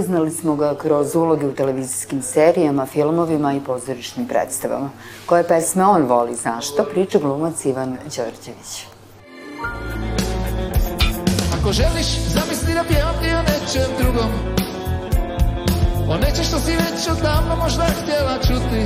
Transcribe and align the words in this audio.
Upoznali 0.00 0.30
smo 0.30 0.56
ga 0.56 0.74
kroz 0.74 1.14
uloge 1.14 1.46
u 1.46 1.52
televizijskim 1.52 2.22
serijama, 2.22 2.86
filmovima 2.86 3.52
i 3.54 3.60
pozorišnim 3.60 4.26
predstavama. 4.26 4.90
Koje 5.26 5.48
pesme 5.48 5.84
on 5.84 6.02
voli, 6.02 6.34
zašto, 6.34 6.84
priča 6.84 7.18
glumac 7.18 7.64
Ivan 7.64 7.98
Đorđević. 8.04 8.86
Ako 11.60 11.72
želiš, 11.72 12.08
zamisli 12.34 12.74
da 12.74 12.84
pjevam 12.88 13.14
ti 13.22 13.28
o 13.40 13.42
nečem 13.42 13.90
drugom 13.98 14.30
O 16.08 16.16
nečem 16.16 16.44
što 16.44 16.58
si 16.58 16.72
već 16.72 17.08
odavno 17.18 17.56
možda 17.56 17.84
htjela 17.84 18.34
čuti 18.48 18.82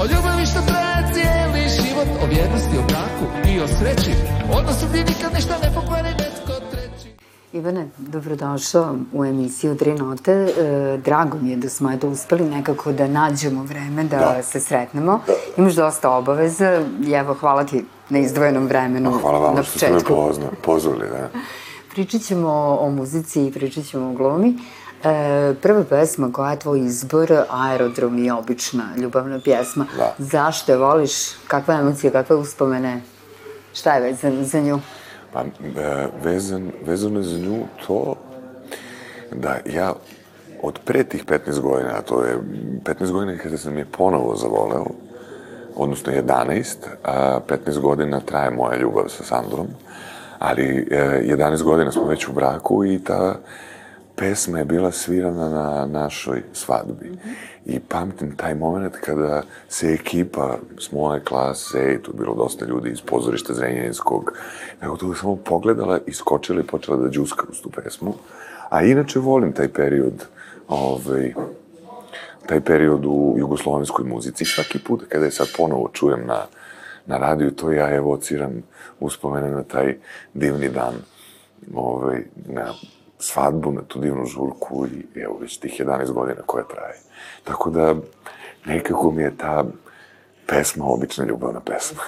O 0.00 0.04
ljubavi 0.10 0.46
što 0.46 0.60
traje 0.68 1.12
cijeli 1.14 1.62
život 1.76 2.08
O 2.22 2.26
vjernosti, 2.26 2.78
o 2.78 2.84
braku 2.88 3.24
i 3.50 3.60
o 3.60 3.68
sreći 3.68 4.12
Odnosu 4.58 4.86
gdje 4.88 5.04
nikad 5.04 5.32
ništa 5.34 5.54
ne 5.62 5.74
pokvari 5.74 6.16
treći 6.18 6.37
Ivane, 7.58 7.88
dobrodošao 7.98 8.96
u 9.12 9.24
emisiju 9.24 9.76
Tri 9.76 9.94
note. 9.94 10.32
E, 10.32 10.98
drago 11.04 11.38
mi 11.40 11.50
je 11.50 11.56
da 11.56 11.68
smo 11.68 11.92
eto 11.92 12.08
uspeli 12.08 12.44
nekako 12.44 12.92
da 12.92 13.06
nađemo 13.06 13.62
vreme 13.62 14.04
da, 14.04 14.16
Da. 14.18 14.42
se 14.42 14.60
sretnemo. 14.60 15.20
Imaš 15.56 15.74
dosta 15.74 16.10
obaveza 16.10 16.82
i 17.06 17.12
evo 17.12 17.34
hvala 17.34 17.64
ti 17.64 17.84
na 18.08 18.18
izdvojenom 18.18 18.66
vremenu 18.66 19.10
Hvala 19.12 19.38
vama 19.38 19.56
na 19.56 19.62
što 19.62 19.78
ste 19.78 19.90
me 19.92 20.00
pozna, 20.00 20.46
pozvali, 20.64 21.08
da. 21.08 21.28
Pričat 21.90 22.20
ćemo 22.20 22.78
o, 22.80 22.90
muzici 22.90 23.46
i 23.46 23.52
pričat 23.52 23.84
ćemo 23.84 24.10
o 24.10 24.12
glumi. 24.12 24.54
E, 25.04 25.54
prva 25.62 25.84
pesma 25.84 26.32
koja 26.32 26.50
je 26.50 26.58
tvoj 26.58 26.80
izbor, 26.80 27.32
Aerodrom 27.50 28.18
je 28.24 28.32
obična 28.32 28.84
ljubavna 28.96 29.40
pjesma. 29.44 29.86
Da. 29.96 30.14
Zašto 30.18 30.72
je 30.72 30.78
voliš? 30.78 31.12
Kakva 31.48 31.74
emocija, 31.74 32.12
kakve 32.12 32.36
uspomene? 32.36 33.02
Šta 33.74 33.94
je 33.94 34.00
vezano 34.00 34.44
za 34.44 34.60
nju? 34.60 34.80
Pa, 35.32 35.40
e, 35.40 36.06
vezan, 36.22 36.72
vezano 36.86 37.18
je 37.20 37.24
za 37.24 37.38
nju 37.38 37.64
to 37.86 38.16
da 39.32 39.56
ja 39.66 39.92
od 40.62 40.78
pre 40.84 41.04
tih 41.04 41.24
15 41.24 41.60
godina, 41.60 41.90
a 41.98 42.02
to 42.02 42.24
je 42.24 42.38
15 42.84 43.12
godina 43.12 43.38
kada 43.38 43.58
sam 43.58 43.78
je 43.78 43.84
ponovo 43.84 44.36
zavoleo, 44.36 44.86
odnosno 45.76 46.12
11, 46.12 46.76
a 47.04 47.40
15 47.48 47.80
godina 47.80 48.20
traje 48.20 48.50
moja 48.50 48.76
ljubav 48.76 49.04
sa 49.08 49.24
Sandrom, 49.24 49.66
ali 50.38 50.88
e, 50.90 51.22
11 51.24 51.62
godina 51.62 51.92
smo 51.92 52.04
već 52.04 52.28
u 52.28 52.32
braku 52.32 52.84
i 52.84 53.04
ta 53.04 53.34
pesma 54.18 54.58
je 54.58 54.64
bila 54.64 54.92
svirana 54.92 55.48
na 55.48 55.86
našoj 55.86 56.42
svadbi. 56.52 57.12
I 57.66 57.80
pamtim 57.80 58.36
taj 58.36 58.54
moment 58.54 58.94
kada 59.00 59.42
se 59.68 59.92
ekipa 59.92 60.58
s 60.78 60.92
moje 60.92 61.24
klase, 61.24 61.98
tu 62.02 62.12
bilo 62.12 62.34
dosta 62.34 62.66
ljudi 62.66 62.90
iz 62.90 63.00
pozorišta 63.00 63.54
Zrenjaninskog, 63.54 64.32
nego 64.82 64.96
tu 64.96 65.14
samo 65.14 65.36
pogledala, 65.36 65.98
iskočila 66.06 66.60
i 66.60 66.66
počela 66.66 66.96
da 66.96 67.10
džuska 67.10 67.46
uz 67.50 67.60
tu 67.62 67.70
pesmu. 67.70 68.14
A 68.68 68.82
inače 68.82 69.18
volim 69.18 69.52
taj 69.52 69.68
period, 69.68 70.24
ovaj, 70.68 71.34
taj 72.46 72.60
period 72.60 73.04
u 73.06 73.34
jugoslovenskoj 73.38 74.04
muzici. 74.04 74.44
Svaki 74.44 74.78
put 74.78 75.04
kada 75.08 75.24
je 75.24 75.30
sad 75.30 75.48
ponovo 75.56 75.90
čujem 75.92 76.26
na, 76.26 76.46
na 77.06 77.18
radiju, 77.18 77.50
to 77.50 77.72
ja 77.72 77.94
evociram 77.94 78.62
uspomene 79.00 79.50
na 79.50 79.62
taj 79.62 79.96
divni 80.34 80.68
dan, 80.68 80.94
ovaj, 81.74 82.22
na 82.46 82.74
svadbu, 83.18 83.72
na 83.72 83.82
tu 83.82 84.00
divnu 84.00 84.24
žurku 84.24 84.86
i 84.86 85.20
evo 85.20 85.38
već 85.40 85.58
tih 85.58 85.80
11 85.80 86.12
godina 86.12 86.40
koja 86.46 86.64
traje. 86.64 86.94
Tako 87.44 87.70
da 87.70 87.94
nekako 88.66 89.10
mi 89.10 89.22
je 89.22 89.36
ta 89.36 89.64
pesma 90.46 90.84
obična 90.86 91.24
ljubavna 91.24 91.60
pesma. 91.60 92.02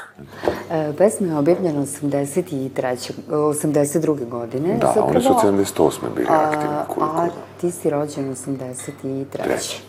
E, 0.70 0.92
pesma 0.98 1.26
je 1.26 1.36
objavljena 1.36 1.80
83. 1.80 3.10
82. 3.28 4.28
godine. 4.28 4.76
Da, 4.78 4.86
zapravo, 4.86 5.08
oni 5.08 5.22
su 5.22 5.32
od 5.32 5.54
78. 5.54 6.14
bili 6.16 6.26
aktivni. 6.30 6.76
A, 6.76 6.84
Koliko, 6.88 7.16
a 7.16 7.28
ti 7.60 7.70
si 7.70 7.90
rođen 7.90 8.34
83. 8.34 9.24
Treći. 9.24 9.82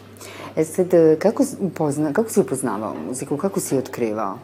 E 0.56 0.64
sad, 0.64 0.94
e, 0.94 1.18
kako, 1.20 1.44
upozna, 1.60 2.14
kako 2.14 2.30
si 2.30 2.40
upoznavao 2.40 2.96
muziku? 3.08 3.38
Kako 3.38 3.60
si 3.60 3.76
je 3.76 3.80
otkrivao? 3.80 4.38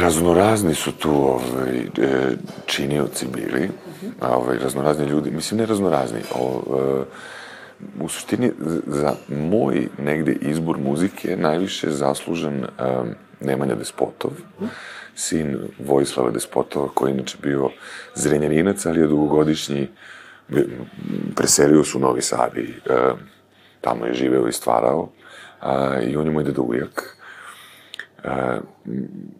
Raznorazni 0.00 0.74
su 0.74 0.92
tu 0.92 1.10
ovaj, 1.10 1.78
e, 1.78 2.36
činioci 2.66 3.26
bili, 3.34 3.70
a, 4.20 4.36
ovaj, 4.36 4.58
raznorazni 4.58 5.06
ljudi, 5.06 5.30
mislim 5.30 5.60
ne 5.60 5.66
raznorazni, 5.66 6.20
o, 6.34 6.62
e, 6.78 7.04
u 8.00 8.08
suštini 8.08 8.52
za 8.86 9.14
moj 9.28 9.88
negde 9.98 10.32
izbor 10.32 10.78
muzike 10.78 11.36
najviše 11.36 11.90
zaslužen 11.90 12.64
e, 12.64 12.68
Nemanja 13.40 13.74
Despotov, 13.74 14.30
sin 15.14 15.58
Vojislava 15.78 16.30
Despotova, 16.30 16.88
koji 16.94 17.10
je 17.10 17.14
inače 17.14 17.38
bio 17.42 17.70
zrenjaninac, 18.14 18.86
ali 18.86 19.00
je 19.00 19.06
dugogodišnji, 19.06 19.88
preselio 21.36 21.84
su 21.84 21.98
u 21.98 22.00
Novi 22.00 22.22
Sad 22.22 22.56
i 22.56 22.74
tamo 23.80 24.06
je 24.06 24.14
živeo 24.14 24.48
i 24.48 24.52
stvarao, 24.52 25.08
i 26.06 26.16
on 26.16 26.26
je 26.26 26.32
moj 26.32 26.44
deda 26.44 26.62
ujak. 26.62 27.13
E, 27.13 27.13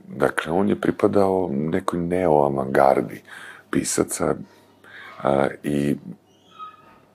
dakle, 0.07 0.53
on 0.53 0.69
je 0.69 0.81
pripadao 0.81 1.49
nekoj 1.53 1.99
neo-avangardi 1.99 3.23
pisaca 3.71 4.35
a, 5.23 5.47
i 5.63 5.97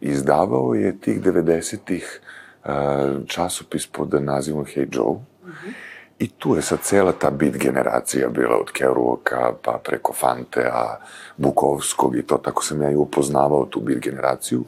izdavao 0.01 0.73
je 0.73 0.99
tih 0.99 1.21
90-ih 1.21 2.21
a, 2.63 3.19
časopis 3.27 3.87
pod 3.87 4.13
nazivom 4.23 4.65
Hey 4.65 4.87
Joe. 4.91 5.15
I 6.19 6.27
tu 6.27 6.55
je 6.55 6.61
sad 6.61 6.79
cela 6.81 7.11
ta 7.11 7.29
bit 7.29 7.57
generacija 7.57 8.29
bila 8.29 8.57
od 8.59 8.71
Kerouaka 8.71 9.53
pa 9.63 9.79
preko 9.83 10.13
Fantea, 10.13 10.99
Bukovskog 11.37 12.17
i 12.17 12.23
to, 12.23 12.37
tako 12.37 12.63
sam 12.63 12.81
ja 12.81 12.91
i 12.91 12.95
upoznavao 12.95 13.65
tu 13.65 13.79
bit 13.79 14.03
generaciju, 14.03 14.63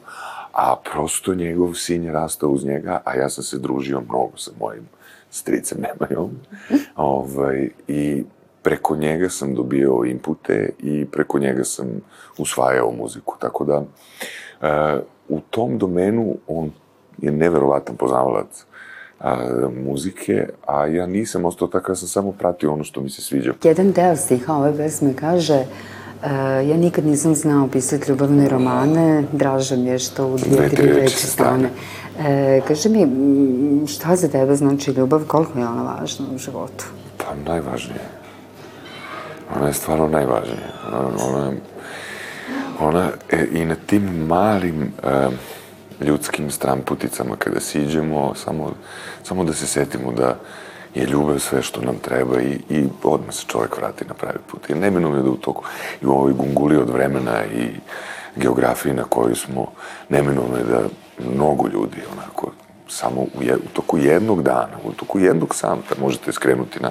a 0.52 0.76
prosto 0.92 1.34
njegov 1.34 1.74
sin 1.74 2.04
je 2.04 2.12
rastao 2.12 2.50
uz 2.50 2.64
njega, 2.64 3.00
a 3.04 3.14
ja 3.14 3.28
sam 3.28 3.44
se 3.44 3.58
družio 3.58 4.00
mnogo 4.00 4.36
sa 4.36 4.50
mojim 4.60 4.88
stricem 5.32 5.78
Nemajom. 5.80 6.30
ovaj, 6.96 7.68
I 7.88 8.24
preko 8.62 8.96
njega 8.96 9.28
sam 9.28 9.54
dobio 9.54 10.02
inpute 10.06 10.70
i 10.78 11.06
preko 11.12 11.38
njega 11.38 11.64
sam 11.64 11.86
usvajao 12.38 12.92
muziku. 12.92 13.36
Tako 13.38 13.64
da, 13.64 13.82
e, 14.62 15.00
u 15.28 15.40
tom 15.40 15.78
domenu 15.78 16.36
on 16.46 16.70
je 17.18 17.32
neverovatan 17.32 17.96
poznavalac 17.96 18.64
a, 19.20 19.36
muzike, 19.84 20.48
a 20.66 20.86
ja 20.86 21.06
nisam 21.06 21.44
ostao 21.44 21.68
tako, 21.68 21.92
ja 21.92 21.96
sam 21.96 22.08
samo 22.08 22.32
pratio 22.32 22.72
ono 22.72 22.84
što 22.84 23.00
mi 23.00 23.10
se 23.10 23.22
sviđa. 23.22 23.52
Jedan 23.62 23.92
deo 23.92 24.16
stiha 24.16 24.54
ove 24.54 24.76
pesme 24.76 25.14
kaže 25.16 25.54
e, 25.54 25.66
ja 26.68 26.76
nikad 26.76 27.06
nisam 27.06 27.34
znao 27.34 27.68
pisati 27.68 28.10
ljubavne 28.10 28.48
romane, 28.48 29.24
draža 29.32 29.76
mi 29.76 29.88
je 29.88 29.98
što 29.98 30.26
u 30.26 30.38
dvije, 30.38 30.68
tri 30.68 30.86
reči 30.86 31.26
stane. 31.26 31.68
E, 32.18 32.60
kaže 32.68 32.88
mi, 32.88 33.02
m, 33.02 33.86
šta 33.86 34.16
za 34.16 34.28
tebe 34.28 34.56
znači 34.56 34.90
ljubav, 34.90 35.24
koliko 35.26 35.58
je 35.58 35.66
ona 35.66 35.82
važna 35.82 36.26
u 36.34 36.38
životu? 36.38 36.84
Pa 37.16 37.50
najvažnije. 37.50 38.00
Ona 39.56 39.66
je 39.66 39.72
stvarno 39.72 40.08
najvažnija. 40.08 40.68
Ona, 40.92 41.08
ona, 41.28 41.52
ona 42.80 43.10
e, 43.30 43.46
i 43.52 43.64
na 43.64 43.74
tim 43.86 44.26
malim 44.26 44.82
e, 44.82 45.28
ljudskim 46.04 46.50
stramputicama 46.50 47.36
kada 47.36 47.60
siđemo, 47.60 48.34
samo, 48.34 48.72
samo 49.22 49.44
da 49.44 49.52
se 49.52 49.66
setimo 49.66 50.12
da 50.12 50.36
je 50.94 51.06
ljubav 51.06 51.38
sve 51.38 51.62
što 51.62 51.80
nam 51.80 51.96
treba 51.98 52.40
i, 52.40 52.58
i 52.68 52.88
odmah 53.02 53.34
se 53.34 53.44
čovjek 53.46 53.76
vrati 53.76 54.04
na 54.04 54.14
pravi 54.14 54.38
put. 54.50 54.70
I 54.70 54.74
neminovno 54.74 55.16
je 55.16 55.22
da 55.22 55.30
u 55.30 55.36
toku 55.36 55.64
i 56.02 56.06
u 56.06 56.10
ovoj 56.10 56.32
gunguli 56.32 56.76
od 56.76 56.90
vremena 56.90 57.44
i 57.44 57.68
geografiji 58.36 58.92
na 58.92 59.04
kojoj 59.04 59.34
smo, 59.34 59.66
neminovno 60.08 60.56
je 60.56 60.64
da 60.64 60.80
mnogo 61.18 61.68
ljudi 61.68 61.96
onako 62.12 62.50
samo 62.88 63.20
u, 63.20 63.42
je, 63.42 63.56
u 63.56 63.68
toku 63.72 63.98
jednog 63.98 64.42
dana, 64.42 64.76
u 64.84 64.92
toku 64.92 65.18
jednog 65.18 65.54
samta 65.54 65.94
možete 66.00 66.32
skrenuti 66.32 66.80
na 66.80 66.90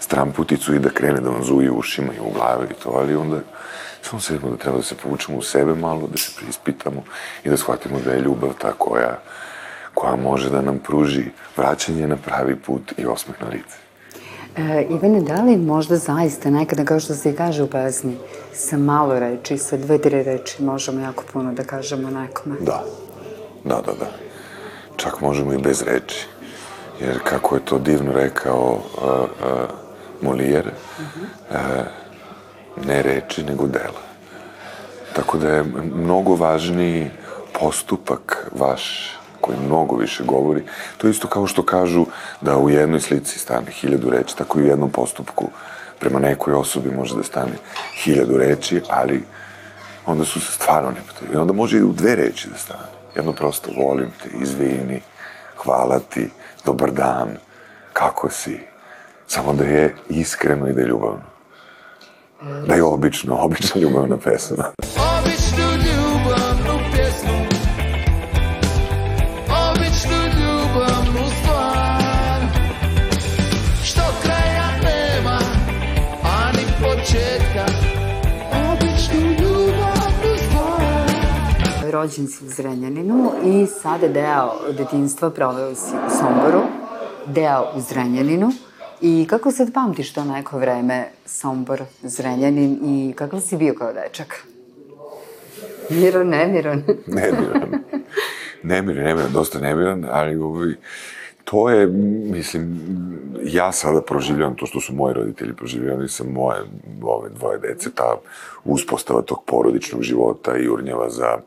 stramputicu 0.00 0.74
i 0.74 0.78
da 0.78 0.90
krene 0.90 1.20
da 1.20 1.30
vam 1.30 1.44
zuji 1.44 1.70
u 1.70 1.78
ušima 1.78 2.12
i 2.14 2.20
u 2.20 2.32
glavi 2.32 2.66
i 2.70 2.82
to, 2.82 2.90
ali 2.94 3.16
onda 3.16 3.40
samo 4.02 4.20
sedimo 4.20 4.50
da 4.50 4.56
treba 4.56 4.76
da 4.76 4.82
se 4.82 4.94
povučemo 4.94 5.38
u 5.38 5.42
sebe 5.42 5.74
malo, 5.74 6.08
da 6.12 6.18
se 6.18 6.32
preispitamo 6.40 7.02
i 7.44 7.48
da 7.48 7.56
shvatimo 7.56 8.00
da 8.04 8.12
je 8.12 8.20
ljubav 8.20 8.50
ta 8.58 8.72
koja, 8.72 9.18
koja 9.98 10.16
može 10.16 10.50
da 10.50 10.62
nam 10.62 10.78
pruži 10.78 11.24
vraćanje 11.56 12.06
na 12.06 12.16
pravi 12.16 12.56
put 12.56 12.92
i 12.96 13.06
osmeh 13.06 13.36
na 13.40 13.48
lice. 13.48 13.76
E, 14.56 14.86
Ivane, 14.90 15.20
da 15.20 15.42
li 15.42 15.56
možda 15.56 15.96
zaista 15.96 16.50
nekada, 16.50 16.84
kao 16.84 17.00
što 17.00 17.14
se 17.14 17.30
i 17.30 17.36
kaže 17.36 17.62
u 17.62 17.66
pesmi, 17.66 18.16
sa 18.52 18.76
malo 18.76 19.18
reči, 19.18 19.58
sa 19.58 19.76
dve, 19.76 19.98
tri 19.98 20.22
reči 20.22 20.62
možemo 20.62 21.00
jako 21.00 21.24
puno 21.32 21.52
da 21.52 21.64
kažemo 21.64 22.10
nekome? 22.10 22.56
Da, 22.60 22.84
da, 23.64 23.74
da, 23.74 23.92
da. 23.92 24.10
Čak 24.96 25.20
možemo 25.20 25.52
i 25.52 25.58
bez 25.58 25.82
reči. 25.82 26.26
Jer 27.00 27.18
kako 27.24 27.54
je 27.54 27.64
to 27.64 27.78
divno 27.78 28.12
rekao 28.12 28.72
uh, 28.72 29.02
uh, 29.02 30.30
Molière, 30.30 30.72
uh, 31.50 31.56
ne 32.86 33.02
reči, 33.02 33.42
nego 33.42 33.66
dela. 33.66 34.02
Tako 35.16 35.38
da 35.38 35.48
je 35.48 35.64
mnogo 35.94 36.34
važniji 36.34 37.10
postupak 37.60 38.50
vaš 38.58 39.17
koji 39.40 39.58
mnogo 39.66 39.96
više 39.96 40.24
govori. 40.24 40.62
To 40.96 41.06
je 41.06 41.10
isto 41.10 41.28
kao 41.28 41.46
što 41.46 41.62
kažu 41.62 42.06
da 42.40 42.58
u 42.58 42.70
jednoj 42.70 43.00
slici 43.00 43.38
stane 43.38 43.70
hiljadu 43.70 44.10
reči, 44.10 44.36
tako 44.36 44.58
i 44.58 44.62
u 44.62 44.66
jednom 44.66 44.90
postupku 44.90 45.48
prema 45.98 46.18
nekoj 46.18 46.54
osobi 46.54 46.90
može 46.90 47.16
da 47.16 47.22
stane 47.22 47.52
hiljadu 47.94 48.36
reči, 48.36 48.82
ali 48.88 49.24
onda 50.06 50.24
su 50.24 50.40
se 50.40 50.52
stvarno 50.52 50.90
neprijatelji. 50.90 51.32
I 51.34 51.36
onda 51.36 51.52
može 51.52 51.78
i 51.78 51.82
u 51.82 51.92
dve 51.92 52.14
reči 52.14 52.48
da 52.48 52.58
stane. 52.58 52.88
Jedno 53.16 53.32
prosto, 53.32 53.70
volim 53.76 54.10
te, 54.22 54.28
izvini, 54.42 55.02
hvala 55.56 55.98
ti, 55.98 56.30
dobar 56.64 56.90
dan, 56.92 57.36
kako 57.92 58.30
si. 58.30 58.60
Samo 59.26 59.52
da 59.52 59.64
je 59.64 59.94
iskreno 60.08 60.68
i 60.68 60.72
da 60.72 60.80
je 60.80 60.86
ljubavno. 60.86 61.22
Da 62.66 62.74
je 62.74 62.82
obično, 62.82 63.36
obična 63.36 63.80
ljubavna 63.80 64.16
pesma. 64.16 64.64
Rođen 81.98 82.26
si 82.26 82.44
u 82.44 82.48
Zrenjaninu 82.48 83.30
i 83.44 83.66
sada 83.66 84.08
deo 84.08 84.72
detinstva 84.72 85.30
proveo 85.30 85.74
si 85.74 85.94
u 86.06 86.10
Somboru, 86.10 86.62
deo 87.26 87.72
u 87.74 87.80
Zrenjaninu. 87.80 88.52
I 89.00 89.26
kako 89.30 89.50
sad 89.50 89.72
pamtiš 89.72 90.12
to 90.12 90.24
neko 90.24 90.58
vreme, 90.58 91.08
Sombor, 91.26 91.82
Zrenjanin 92.02 92.78
i 92.84 93.12
kakav 93.12 93.40
si 93.40 93.56
bio 93.56 93.74
kao 93.74 93.92
dečak? 93.92 94.44
Miran, 95.90 96.28
nemiran? 96.28 96.82
nemiran. 97.06 97.70
Nemiran, 98.62 99.04
nemiran, 99.04 99.32
dosta 99.32 99.58
nemiran, 99.58 100.06
ali 100.10 100.36
ovaj, 100.36 100.74
to 101.50 101.70
je, 101.70 101.86
mislim, 102.32 102.80
ja 103.44 103.72
sada 103.72 104.02
proživljavam 104.02 104.56
to 104.56 104.66
što 104.66 104.80
su 104.80 104.94
moji 104.94 105.14
roditelji 105.14 105.52
proživljavali 105.52 106.08
sa 106.08 106.24
moje, 106.24 106.60
ove 107.02 107.28
dvoje 107.28 107.58
dece, 107.58 107.90
ta 107.94 108.16
uspostava 108.64 109.22
tog 109.22 109.42
porodičnog 109.46 110.02
života 110.02 110.56
i 110.56 110.68
urnjava 110.68 111.10
za 111.10 111.38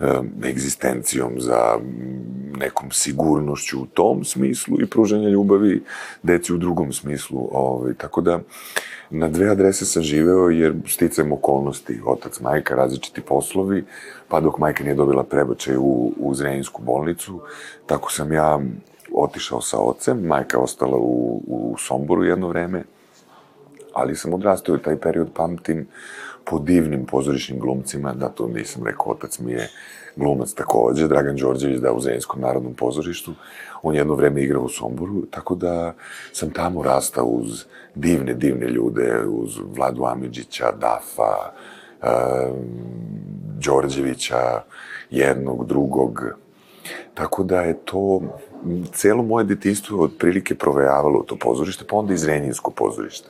um, 0.00 0.28
egzistencijom, 0.44 1.32
za 1.38 1.78
nekom 2.56 2.90
sigurnošću 2.90 3.82
u 3.82 3.86
tom 3.86 4.24
smislu 4.24 4.80
i 4.80 4.86
pružanje 4.86 5.28
ljubavi 5.28 5.82
deci 6.22 6.52
u 6.52 6.58
drugom 6.58 6.92
smislu. 6.92 7.48
Ovaj, 7.52 7.94
tako 7.94 8.20
da, 8.20 8.40
na 9.10 9.28
dve 9.28 9.50
adrese 9.50 9.84
sam 9.84 10.02
živeo 10.02 10.50
jer 10.50 10.74
sticajem 10.86 11.32
okolnosti, 11.32 12.00
otac, 12.06 12.40
majka, 12.40 12.74
različiti 12.74 13.20
poslovi, 13.20 13.84
pa 14.28 14.40
dok 14.40 14.58
majka 14.58 14.84
nije 14.84 14.94
dobila 14.94 15.24
prebačaj 15.24 15.76
u, 15.76 16.12
u 16.18 16.34
Zrenjinsku 16.34 16.82
bolnicu, 16.82 17.40
tako 17.86 18.12
sam 18.12 18.32
ja 18.32 18.60
otišao 19.16 19.60
sa 19.60 19.78
ocem, 19.80 20.20
majka 20.26 20.58
ostala 20.58 20.96
u, 20.96 21.42
u 21.46 21.74
Somboru 21.78 22.24
jedno 22.24 22.48
vreme, 22.48 22.84
ali 23.92 24.16
sam 24.16 24.34
odrastao 24.34 24.76
i 24.76 24.82
taj 24.82 24.96
period 25.00 25.28
pamtim 25.34 25.86
po 26.44 26.58
divnim 26.58 27.06
pozorišnim 27.06 27.58
glumcima, 27.58 28.12
da 28.12 28.28
to 28.28 28.48
nisam 28.48 28.84
rekao, 28.84 29.12
otac 29.12 29.38
mi 29.38 29.52
je 29.52 29.70
glumac 30.16 30.52
takođe, 30.52 31.08
Dragan 31.08 31.36
Đorđević 31.36 31.80
da 31.80 31.92
u 31.92 32.00
Zrenjskom 32.00 32.40
narodnom 32.40 32.74
pozorištu, 32.74 33.34
on 33.82 33.94
jedno 33.94 34.14
vreme 34.14 34.42
igrao 34.42 34.62
u 34.62 34.68
Somboru, 34.68 35.26
tako 35.30 35.54
da 35.54 35.94
sam 36.32 36.50
tamo 36.50 36.82
rastao 36.82 37.24
uz 37.24 37.64
divne, 37.94 38.34
divne 38.34 38.68
ljude, 38.68 39.22
uz 39.26 39.58
Vladu 39.76 40.04
Amidžića, 40.04 40.72
Dafa, 40.72 41.52
um, 42.02 42.64
Đorđevića, 43.60 44.62
jednog, 45.10 45.66
drugog, 45.66 46.22
Tako 47.14 47.44
da 47.44 47.60
je 47.60 47.74
to, 47.84 48.20
celo 48.92 49.22
moje 49.22 49.44
detinstvo 49.44 50.04
otprilike 50.04 50.54
provejavalo 50.54 51.22
to 51.22 51.36
pozorište, 51.36 51.84
pa 51.90 51.96
onda 51.96 52.14
i 52.14 52.18
Zrenjinsko 52.18 52.70
pozorište. 52.70 53.28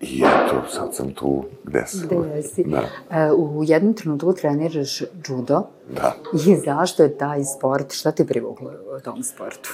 I 0.00 0.22
eto, 0.26 0.62
sad 0.70 0.94
sam 0.94 1.14
tu 1.14 1.44
gde 1.64 1.84
sam. 1.86 2.06
Gde 2.06 2.36
jesi? 2.36 2.64
Da. 2.64 2.82
E, 3.10 3.32
u 3.32 3.64
jednom 3.64 3.94
trenutku 3.94 4.32
treniraš 4.32 5.02
judo. 5.28 5.62
Da. 5.94 6.14
I 6.46 6.56
zašto 6.64 7.02
je 7.02 7.18
taj 7.18 7.44
sport, 7.44 7.92
šta 7.92 8.10
te 8.12 8.26
privuklo 8.26 8.70
u 8.96 9.00
tom 9.00 9.22
sportu? 9.22 9.70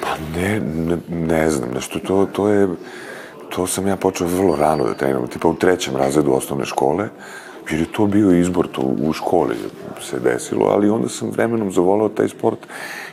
Pa 0.00 0.08
ne, 0.36 0.60
ne, 0.60 0.98
ne 1.08 1.50
znam, 1.50 1.70
nešto 1.74 1.98
to, 1.98 2.26
to 2.32 2.48
je, 2.48 2.68
to 3.48 3.66
sam 3.66 3.86
ja 3.86 3.96
počeo 3.96 4.26
vrlo 4.26 4.56
rano 4.56 4.84
da 4.84 4.94
treniram, 4.94 5.26
tipa 5.26 5.48
u 5.48 5.54
trećem 5.54 5.96
razredu 5.96 6.32
osnovne 6.32 6.64
škole, 6.64 7.08
jer 7.70 7.80
je 7.80 7.92
to 7.92 8.06
bio 8.06 8.30
izbor, 8.30 8.66
to 8.72 8.82
u 8.82 9.12
školi 9.12 9.56
se 10.00 10.20
desilo, 10.20 10.66
ali 10.66 10.90
onda 10.90 11.08
sam 11.08 11.30
vremenom 11.30 11.72
zavolao 11.72 12.08
taj 12.08 12.28
sport, 12.28 12.58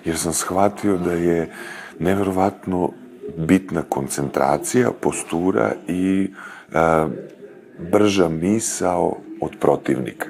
jer 0.05 0.17
sam 0.17 0.33
shvatio 0.33 0.97
da 0.97 1.13
je 1.13 1.51
neverovatno 1.99 2.91
bitna 3.37 3.81
koncentracija, 3.89 4.91
postura 5.01 5.71
i 5.87 6.27
a, 6.73 7.07
brža 7.91 8.29
misao 8.29 9.17
od 9.41 9.51
protivnika. 9.59 10.27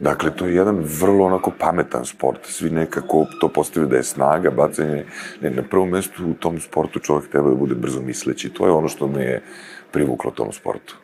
Dakle, 0.00 0.36
to 0.36 0.46
je 0.46 0.54
jedan 0.54 0.84
vrlo 1.00 1.26
onako 1.26 1.52
pametan 1.58 2.04
sport. 2.04 2.38
Svi 2.46 2.70
nekako 2.70 3.26
to 3.40 3.48
postavljaju 3.48 3.90
da 3.90 3.96
je 3.96 4.02
snaga, 4.02 4.50
bacanje. 4.50 5.04
Ne, 5.42 5.50
na 5.50 5.62
prvom 5.62 5.88
mestu 5.88 6.26
u 6.26 6.34
tom 6.34 6.60
sportu 6.60 6.98
čovjek 6.98 7.30
treba 7.30 7.50
da 7.50 7.56
bude 7.56 7.74
brzo 7.74 8.00
misleći. 8.00 8.48
To 8.48 8.66
je 8.66 8.72
ono 8.72 8.88
što 8.88 9.06
me 9.06 9.22
je 9.22 9.42
privuklo 9.92 10.30
tom 10.30 10.52
sportu. 10.52 10.96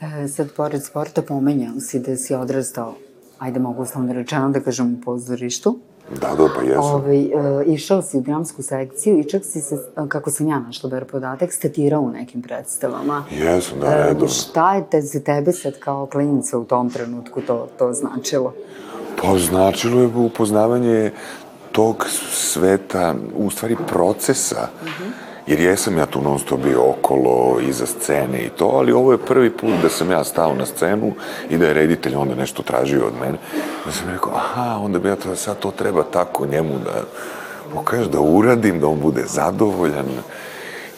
E, 0.00 0.28
sad, 0.28 0.52
pored 0.52 0.84
sporta, 0.84 1.22
pomenjao 1.22 1.80
si 1.80 1.98
da 2.00 2.16
si 2.16 2.34
odrastao, 2.34 2.94
ajde 3.38 3.60
mogu 3.60 3.82
uslovno 3.82 4.12
rečeno 4.12 4.50
da 4.50 4.60
kažem 4.60 4.94
u 4.94 5.04
pozorištu. 5.04 5.78
Da, 6.20 6.34
da, 6.34 6.48
pa 6.56 6.62
jesam. 6.62 6.94
Ove, 6.94 7.16
e, 7.16 7.28
išao 7.66 8.02
si 8.02 8.18
u 8.18 8.20
dramsku 8.20 8.62
sekciju 8.62 9.18
i 9.18 9.24
čak 9.24 9.44
si 9.44 9.60
se, 9.60 9.78
kako 10.08 10.30
sam 10.30 10.48
ja 10.48 10.58
našla 10.58 10.90
bar 10.90 11.04
podatak, 11.04 11.52
statirao 11.52 12.00
u 12.00 12.10
nekim 12.10 12.42
predstavama. 12.42 13.24
Jesam, 13.30 13.80
da, 13.80 13.96
redovno. 13.96 14.24
E, 14.24 14.28
šta 14.28 14.74
je 14.74 14.84
te 14.90 15.00
za 15.00 15.20
tebe 15.20 15.52
sad 15.52 15.78
kao 15.78 16.06
klinica 16.06 16.58
u 16.58 16.64
tom 16.64 16.90
trenutku 16.90 17.40
to, 17.40 17.68
to 17.78 17.92
značilo? 17.92 18.54
Pa 19.22 19.38
značilo 19.38 20.00
je 20.00 20.06
upoznavanje 20.06 21.10
tog 21.72 22.06
sveta, 22.30 23.14
u 23.36 23.50
stvari 23.50 23.76
procesa. 23.86 24.68
Mm 24.82 24.86
-hmm. 24.86 25.25
Jer 25.46 25.60
jesam 25.60 25.98
ja 25.98 26.06
tu 26.06 26.22
non 26.22 26.38
stop 26.38 26.60
bio 26.60 26.90
okolo, 26.90 27.60
iza 27.60 27.86
scene 27.86 28.38
i 28.38 28.48
to, 28.48 28.64
ali 28.64 28.92
ovo 28.92 29.12
je 29.12 29.18
prvi 29.18 29.50
put 29.50 29.74
da 29.82 29.88
sam 29.88 30.10
ja 30.10 30.24
stao 30.24 30.54
na 30.54 30.66
scenu 30.66 31.12
i 31.50 31.58
da 31.58 31.66
je 31.66 31.74
reditelj 31.74 32.14
onda 32.14 32.34
nešto 32.34 32.62
tražio 32.62 33.06
od 33.06 33.12
mene. 33.20 33.38
Da 33.84 33.92
sam 33.92 34.08
rekao, 34.10 34.32
aha, 34.34 34.78
onda 34.82 34.98
bi 34.98 35.08
ja 35.08 35.16
to, 35.16 35.36
sad 35.36 35.58
to 35.58 35.70
treba 35.70 36.02
tako 36.02 36.46
njemu 36.46 36.78
da 36.84 37.02
pokažeš, 37.74 38.06
da 38.06 38.20
uradim, 38.20 38.80
da 38.80 38.86
on 38.86 39.00
bude 39.00 39.22
zadovoljan. 39.26 40.06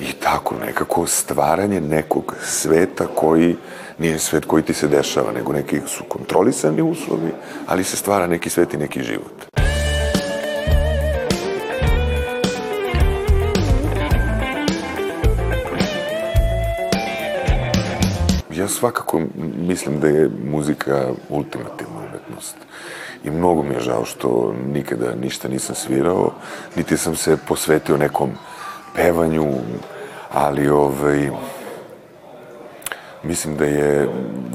I 0.01 0.13
tako 0.13 0.55
nekako 0.67 1.07
stvaranje 1.07 1.81
nekog 1.81 2.35
sveta 2.43 3.07
koji 3.15 3.57
nije 3.99 4.19
svet 4.19 4.45
koji 4.45 4.63
ti 4.63 4.75
se 4.75 4.89
dešava, 4.89 5.33
nego 5.33 5.53
neki 5.53 5.81
su 5.87 6.05
kontrolisani 6.05 6.83
uslovi, 6.83 7.33
ali 7.67 7.85
se 7.85 7.97
stvara 7.97 8.27
neki 8.27 8.51
svet 8.51 8.75
i 8.75 8.77
neki 8.77 9.03
život. 9.03 9.48
Ja 18.59 18.69
svakako 18.69 19.21
mislim 19.57 20.01
da 20.01 20.09
je 20.09 20.31
muzika 20.45 21.07
ultimativna 21.29 21.99
umetnost. 22.09 22.57
I 23.25 23.31
mnogo 23.31 23.63
mi 23.63 23.75
je 23.75 23.81
žao 23.81 24.05
što 24.05 24.55
nikada 24.73 25.15
ništa 25.15 25.49
nisam 25.49 25.75
svirao, 25.75 26.31
niti 26.77 26.97
sam 26.97 27.17
se 27.17 27.37
posvetio 27.49 27.97
nekom 27.97 28.31
pevanju, 28.95 29.47
ali 30.33 30.69
ovaj, 30.69 31.31
mislim 33.23 33.57
da 33.57 33.65
je 33.65 34.09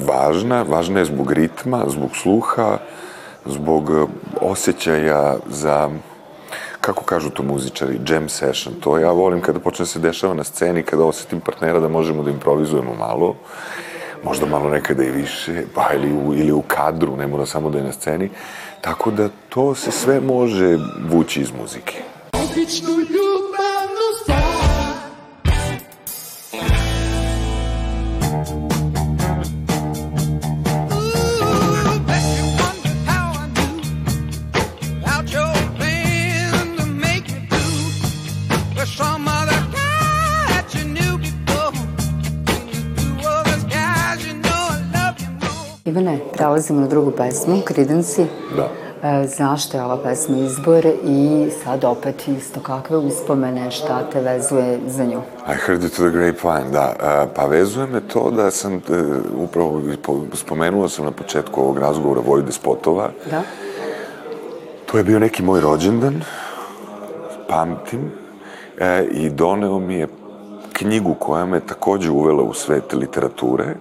važna, 0.07 0.61
važna 0.61 0.99
je 0.99 1.05
zbog 1.05 1.31
ritma, 1.31 1.85
zbog 1.87 2.15
sluha, 2.15 2.77
zbog 3.45 4.09
osjećaja 4.41 5.35
za 5.47 5.89
kako 6.81 7.03
kažu 7.03 7.29
to 7.29 7.43
muzičari, 7.43 7.99
jam 8.07 8.29
session, 8.29 8.75
to 8.79 8.97
ja 8.97 9.11
volim 9.11 9.41
kada 9.41 9.59
počne 9.59 9.83
da 9.83 9.87
se 9.87 9.99
dešava 9.99 10.33
na 10.33 10.43
sceni, 10.43 10.83
kada 10.83 11.03
osetim 11.03 11.39
partnera 11.39 11.79
da 11.79 11.87
možemo 11.87 12.23
da 12.23 12.31
improvizujemo 12.31 12.95
malo, 12.99 13.35
možda 14.23 14.45
malo 14.45 14.69
nekada 14.69 15.03
i 15.03 15.11
više, 15.11 15.63
pa 15.75 15.93
ili 15.93 16.13
u, 16.13 16.33
ili 16.33 16.51
u 16.51 16.61
kadru, 16.61 17.17
ne 17.17 17.27
mora 17.27 17.45
samo 17.45 17.69
da 17.69 17.77
je 17.77 17.83
na 17.83 17.91
sceni, 17.91 18.29
tako 18.81 19.11
da 19.11 19.29
to 19.49 19.75
se 19.75 19.91
sve 19.91 20.19
može 20.19 20.77
vući 21.09 21.41
iz 21.41 21.51
muzike. 21.61 21.95
Običnu 22.33 22.89
Ivane, 45.93 46.19
prelazimo 46.33 46.81
na 46.81 46.87
drugu 46.87 47.11
pesmu, 47.11 47.61
Credency. 47.67 48.25
Da. 48.55 48.69
E, 49.09 49.27
zašto 49.27 49.77
je 49.77 49.83
ova 49.83 49.97
pesma 49.97 50.37
izbor 50.37 50.85
i 51.03 51.49
sad 51.63 51.83
opet 51.83 52.27
isto 52.27 52.59
kakve 52.59 52.97
uspomene, 52.97 53.71
šta 53.71 54.09
te 54.11 54.21
vezuje 54.21 54.79
za 54.87 55.05
nju? 55.05 55.21
I 55.47 55.53
heard 55.65 55.83
it 55.83 55.95
to 55.95 56.09
the 56.09 56.11
grapevine, 56.11 56.71
da. 56.71 56.95
E, 56.99 57.33
pa 57.35 57.45
vezuje 57.45 57.87
me 57.87 58.01
to 58.07 58.31
da 58.31 58.51
sam, 58.51 58.73
e, 58.75 58.79
upravo 59.37 59.81
spomenuo 60.33 60.89
sam 60.89 61.05
na 61.05 61.11
početku 61.11 61.61
ovog 61.61 61.77
razgovora 61.77 62.21
Voju 62.25 62.43
Despotova. 62.43 63.09
Da. 63.29 63.41
To 64.85 64.97
je 64.97 65.03
bio 65.03 65.19
neki 65.19 65.43
moj 65.43 65.61
rođendan, 65.61 66.21
pamtim, 67.49 68.11
e, 68.79 69.05
i 69.11 69.29
doneo 69.29 69.79
mi 69.79 69.95
je 69.95 70.07
knjigu 70.73 71.15
koja 71.19 71.45
me 71.45 71.59
takođe 71.59 72.11
uvela 72.11 72.43
u 72.43 72.53
svet 72.53 72.93
literature, 72.93 73.75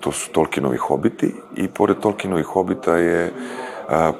to 0.00 0.12
su 0.12 0.30
Tolkienovi 0.32 0.76
hobiti, 0.76 1.34
i 1.56 1.68
pored 1.68 1.96
Tolkienovi 2.00 2.42
hobita 2.42 2.96
je 2.96 3.32
a, 3.88 4.12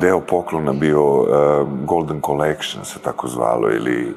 deo 0.00 0.20
poklona 0.20 0.72
bio 0.72 1.02
a, 1.02 1.66
Golden 1.84 2.20
Collection, 2.20 2.84
se 2.84 2.98
tako 2.98 3.28
zvalo, 3.28 3.70
ili 3.70 4.14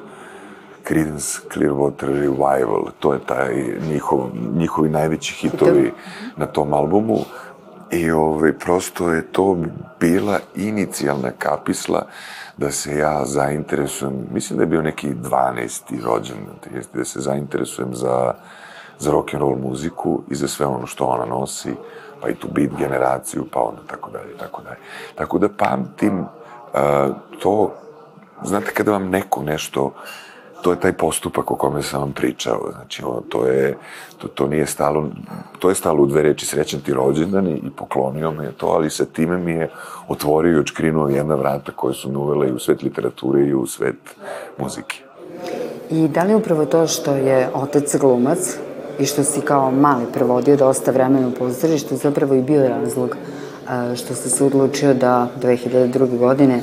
Creedence 0.86 1.40
Clearwater 1.54 2.06
Revival, 2.06 2.84
to 2.98 3.12
je 3.12 3.20
taj 3.26 3.54
njihov, 3.90 4.20
njihovi 4.56 4.88
najveći 4.88 5.34
hitovi 5.34 5.92
na 6.36 6.46
tom 6.46 6.72
albumu. 6.72 7.18
I 7.90 8.10
ovaj, 8.10 8.52
prosto 8.52 9.12
je 9.12 9.32
to 9.32 9.56
bila 10.00 10.38
inicijalna 10.54 11.30
kapisla 11.38 12.06
da 12.56 12.70
se 12.70 12.98
ja 12.98 13.24
zainteresujem, 13.24 14.26
mislim 14.32 14.56
da 14.56 14.62
je 14.62 14.66
bio 14.66 14.82
neki 14.82 15.14
12. 15.14 16.04
rođendan, 16.04 16.54
da 16.94 17.04
se 17.04 17.20
zainteresujem 17.20 17.94
za, 17.94 18.34
za 18.98 19.10
rock 19.10 19.34
and 19.34 19.40
roll 19.40 19.56
muziku 19.56 20.22
i 20.30 20.34
za 20.34 20.48
sve 20.48 20.66
ono 20.66 20.86
što 20.86 21.04
ona 21.04 21.24
nosi 21.24 21.74
pa 22.24 22.30
i 22.30 22.34
tu 22.34 22.48
bit 22.52 22.70
generaciju, 22.78 23.44
pa 23.52 23.60
onda 23.60 23.80
tako 23.86 24.10
dalje, 24.10 24.36
tako 24.38 24.62
dalje. 24.62 24.76
Tako 25.14 25.38
da 25.38 25.48
pamtim 25.48 26.20
uh, 26.20 27.16
to, 27.38 27.72
znate 28.44 28.70
kada 28.70 28.92
vam 28.92 29.10
neko 29.10 29.42
nešto, 29.42 29.92
to 30.62 30.70
je 30.70 30.80
taj 30.80 30.92
postupak 30.92 31.50
o 31.50 31.54
kome 31.54 31.82
sam 31.82 32.00
vam 32.00 32.12
pričao, 32.12 32.70
znači 32.72 33.02
ono, 33.04 33.20
to 33.28 33.46
je, 33.46 33.76
to, 34.18 34.28
to 34.28 34.46
nije 34.46 34.66
stalo, 34.66 35.08
to 35.58 35.68
je 35.68 35.74
stalo 35.74 36.02
u 36.02 36.06
dve 36.06 36.22
reči 36.22 36.46
srećan 36.46 36.80
ti 36.80 36.94
rođendan 36.94 37.48
i, 37.48 37.70
poklonio 37.76 38.30
me 38.30 38.52
to, 38.52 38.66
ali 38.66 38.90
sa 38.90 39.04
time 39.04 39.38
mi 39.38 39.52
je 39.52 39.70
otvorio 40.08 40.52
i 40.52 40.60
očkrinuo 40.60 41.08
jedna 41.08 41.34
vrata 41.34 41.72
koje 41.72 41.94
su 41.94 42.12
me 42.12 42.18
uvele 42.18 42.48
i 42.48 42.52
u 42.52 42.58
svet 42.58 42.82
literature 42.82 43.42
i 43.42 43.54
u 43.54 43.66
svet 43.66 44.16
muzike. 44.58 45.02
I 45.90 46.08
da 46.08 46.22
li 46.22 46.34
upravo 46.34 46.64
to 46.64 46.86
što 46.86 47.14
je 47.14 47.50
otac 47.54 47.96
glumac, 47.96 48.58
i 48.98 49.06
što 49.06 49.24
si 49.24 49.40
kao 49.40 49.70
mali 49.70 50.04
prevodio 50.12 50.56
dosta 50.56 50.90
vremena 50.90 51.28
u 51.28 51.30
pozorištu, 51.30 51.96
zapravo 51.96 52.34
i 52.34 52.42
bio 52.42 52.68
razlog 52.68 53.16
što 53.96 54.14
si 54.14 54.30
se 54.30 54.44
odlučio 54.44 54.94
da 54.94 55.28
2002. 55.42 56.18
godine 56.18 56.62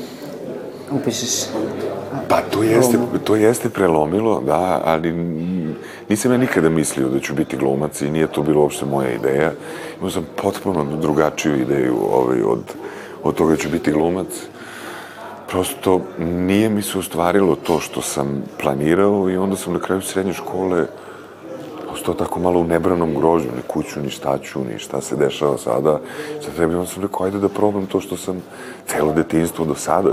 upišeš 0.92 1.32
Pa 2.32 2.42
to 2.42 2.64
jeste, 2.64 2.98
to 3.24 3.36
jeste 3.36 3.70
prelomilo, 3.70 4.42
da, 4.46 4.82
ali 4.86 5.12
nisam 6.10 6.32
ja 6.32 6.38
nikada 6.38 6.70
mislio 6.70 7.10
da 7.10 7.20
ću 7.20 7.34
biti 7.34 7.58
glumac 7.58 8.02
i 8.02 8.12
nije 8.12 8.28
to 8.28 8.44
bilo 8.44 8.62
uopšte 8.62 8.86
moja 8.86 9.12
ideja. 9.12 9.52
Imao 9.98 10.10
sam 10.10 10.28
potpuno 10.42 10.98
drugačiju 10.98 11.62
ideju 11.62 11.98
ovaj, 12.12 12.42
od, 12.42 12.64
od 13.24 13.36
toga 13.36 13.52
da 13.52 13.58
ću 13.58 13.70
biti 13.70 13.92
glumac. 13.92 14.28
Prosto 15.48 16.02
nije 16.20 16.70
mi 16.70 16.82
se 16.82 16.98
ostvarilo 17.00 17.56
to 17.56 17.80
što 17.80 18.02
sam 18.02 18.44
planirao 18.62 19.30
i 19.30 19.38
onda 19.38 19.56
sam 19.56 19.74
na 19.74 19.80
kraju 19.80 20.02
srednje 20.02 20.34
škole 20.34 20.86
ostao 22.02 22.14
tako 22.14 22.40
malo 22.40 22.60
u 22.60 22.64
nebranom 22.64 23.16
grožu, 23.16 23.46
ni 23.56 23.62
kuću, 23.68 24.00
ni 24.00 24.10
šta 24.10 24.38
ću, 24.38 24.60
ni 24.60 24.80
šta 24.80 25.02
se 25.02 25.16
dešava 25.16 25.58
sada. 25.58 26.00
Sad 26.42 26.56
treba, 26.56 26.74
onda 26.74 26.88
sam 26.88 27.04
rekao, 27.04 27.26
ajde 27.26 27.40
da 27.40 27.50
probam 27.50 27.86
to 27.86 28.02
što 28.02 28.18
sam 28.18 28.42
celo 28.88 29.14
detinstvo 29.14 29.66
do 29.66 29.76
sada, 29.76 30.10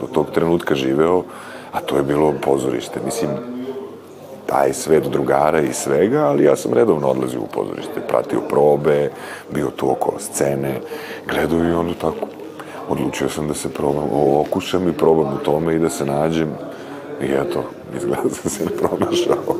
do 0.00 0.06
tog 0.12 0.30
trenutka 0.34 0.74
živeo, 0.74 1.22
a 1.72 1.80
to 1.80 1.96
je 1.96 2.02
bilo 2.02 2.34
pozorište. 2.42 3.00
Mislim, 3.04 3.30
taj 4.46 4.72
svet 4.72 5.06
drugara 5.06 5.60
i 5.60 5.72
svega, 5.72 6.26
ali 6.26 6.44
ja 6.44 6.56
sam 6.56 6.74
redovno 6.74 7.08
odlazio 7.08 7.40
u 7.40 7.52
pozorište, 7.54 8.00
pratio 8.08 8.40
probe, 8.48 9.10
bio 9.54 9.70
tu 9.76 9.90
okolo 9.90 10.18
scene, 10.18 10.80
gledao 11.28 11.58
i 11.58 11.72
onda 11.72 11.94
tako 11.94 12.26
odlučio 12.88 13.28
sam 13.28 13.48
da 13.48 13.54
se 13.54 13.68
probam, 13.68 14.08
okušam 14.12 14.88
i 14.88 14.92
probam 14.92 15.34
u 15.34 15.44
tome 15.44 15.74
i 15.74 15.78
da 15.78 15.90
se 15.90 16.04
nađem. 16.04 16.48
I 17.22 17.24
eto, 17.24 17.64
izgleda 17.96 18.22
da 18.22 18.30
sam 18.30 18.50
se 18.50 18.64
pronašao. 18.76 19.54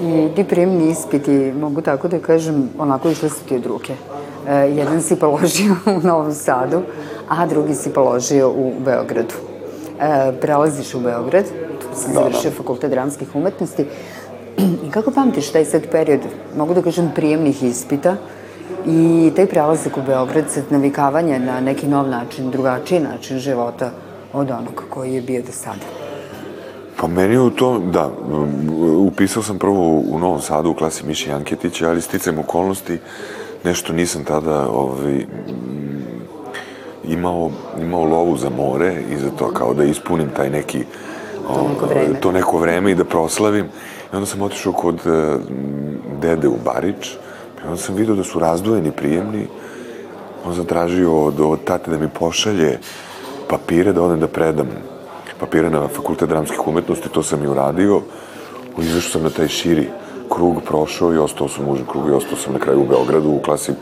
I 0.00 0.28
ti 0.36 0.44
prijemni 0.44 0.90
ispiti, 0.90 1.52
mogu 1.60 1.80
tako 1.80 2.08
da 2.08 2.18
kažem, 2.18 2.68
onako 2.78 3.10
išli 3.10 3.28
su 3.28 3.44
ti 3.48 3.56
od 3.56 3.66
ruke. 3.66 3.94
E, 4.48 4.54
jedan 4.54 5.02
si 5.02 5.16
položio 5.16 5.76
u 5.96 6.06
Novom 6.06 6.32
Sadu, 6.34 6.82
a 7.28 7.46
drugi 7.46 7.74
si 7.74 7.92
položio 7.92 8.50
u 8.50 8.72
Beogradu. 8.84 9.34
E, 10.00 10.32
prelaziš 10.40 10.94
u 10.94 11.00
Beograd, 11.00 11.44
tu 11.80 11.86
si 12.00 12.08
da, 12.08 12.14
završio 12.14 12.50
da. 12.50 12.56
fakultet 12.56 12.90
dramskih 12.90 13.36
umetnosti. 13.36 13.86
I 14.86 14.90
kako 14.90 15.10
pamtiš 15.10 15.50
taj 15.50 15.64
sad 15.64 15.90
period, 15.90 16.20
mogu 16.56 16.74
da 16.74 16.82
kažem, 16.82 17.10
prijemnih 17.14 17.62
ispita 17.62 18.16
i 18.86 19.32
taj 19.36 19.46
prelazak 19.46 19.96
u 19.96 20.02
Beograd, 20.06 20.44
sad 20.48 20.64
navikavanje 20.70 21.38
na 21.38 21.60
neki 21.60 21.86
nov 21.86 22.08
način, 22.08 22.50
drugačiji 22.50 23.00
način 23.00 23.38
života 23.38 23.90
od 24.32 24.50
onog 24.50 24.84
koji 24.90 25.14
je 25.14 25.22
bio 25.22 25.42
do 25.42 25.52
sada? 25.52 26.07
Pa 27.00 27.06
meni 27.06 27.38
u 27.38 27.50
to, 27.50 27.78
da, 27.78 28.10
upisao 28.98 29.42
sam 29.42 29.58
prvo 29.58 30.02
u 30.10 30.18
Novom 30.18 30.40
Sadu 30.40 30.70
u 30.70 30.74
klasi 30.74 31.06
Miše 31.06 31.30
Janketića, 31.30 31.88
ali 31.88 32.02
sticam 32.02 32.38
okolnosti, 32.38 32.98
nešto 33.64 33.92
nisam 33.92 34.24
tada 34.24 34.68
ovaj, 34.70 35.26
imao, 37.04 37.50
imao 37.80 38.04
lovu 38.04 38.36
za 38.36 38.50
more 38.50 39.02
i 39.10 39.16
za 39.16 39.30
to 39.30 39.50
kao 39.50 39.74
da 39.74 39.84
ispunim 39.84 40.28
taj 40.36 40.50
neki 40.50 40.84
to 41.48 41.68
neko 41.68 41.86
vreme, 41.86 42.20
to 42.20 42.32
neko 42.32 42.58
vreme 42.58 42.90
i 42.90 42.94
da 42.94 43.04
proslavim. 43.04 43.64
I 44.12 44.16
onda 44.16 44.26
sam 44.26 44.42
otišao 44.42 44.72
kod 44.72 44.94
uh, 44.94 45.40
dede 46.20 46.48
u 46.48 46.56
Barič 46.64 47.14
i 47.64 47.66
onda 47.66 47.76
sam 47.76 47.94
vidio 47.94 48.14
da 48.14 48.24
su 48.24 48.38
razdvojeni 48.38 48.90
prijemni. 48.90 49.46
On 50.46 50.54
zatražio 50.54 51.24
od, 51.24 51.40
od 51.40 51.64
tate 51.64 51.90
da 51.90 51.98
mi 51.98 52.08
pošalje 52.08 52.78
papire 53.48 53.92
da 53.92 54.02
odem 54.02 54.20
da 54.20 54.28
predam 54.28 54.66
papire 55.40 55.70
na 55.70 55.88
fakultet 55.88 56.28
dramskih 56.28 56.66
umetnosti, 56.66 57.08
to 57.08 57.22
sam 57.22 57.44
i 57.44 57.48
uradio. 57.48 58.00
Izašao 58.78 59.10
sam 59.10 59.22
na 59.22 59.30
taj 59.30 59.48
širi 59.48 59.88
krug, 60.30 60.62
prošao 60.66 61.14
i 61.14 61.18
ostao 61.18 61.48
sam 61.48 61.68
u 61.68 61.72
užem 61.72 61.86
krugu 61.86 62.08
i 62.08 62.12
ostao 62.12 62.38
sam 62.38 62.52
na 62.52 62.58
kraju 62.58 62.80
u 62.80 62.86
Beogradu 62.86 63.28
u 63.30 63.42
klasi 63.42 63.72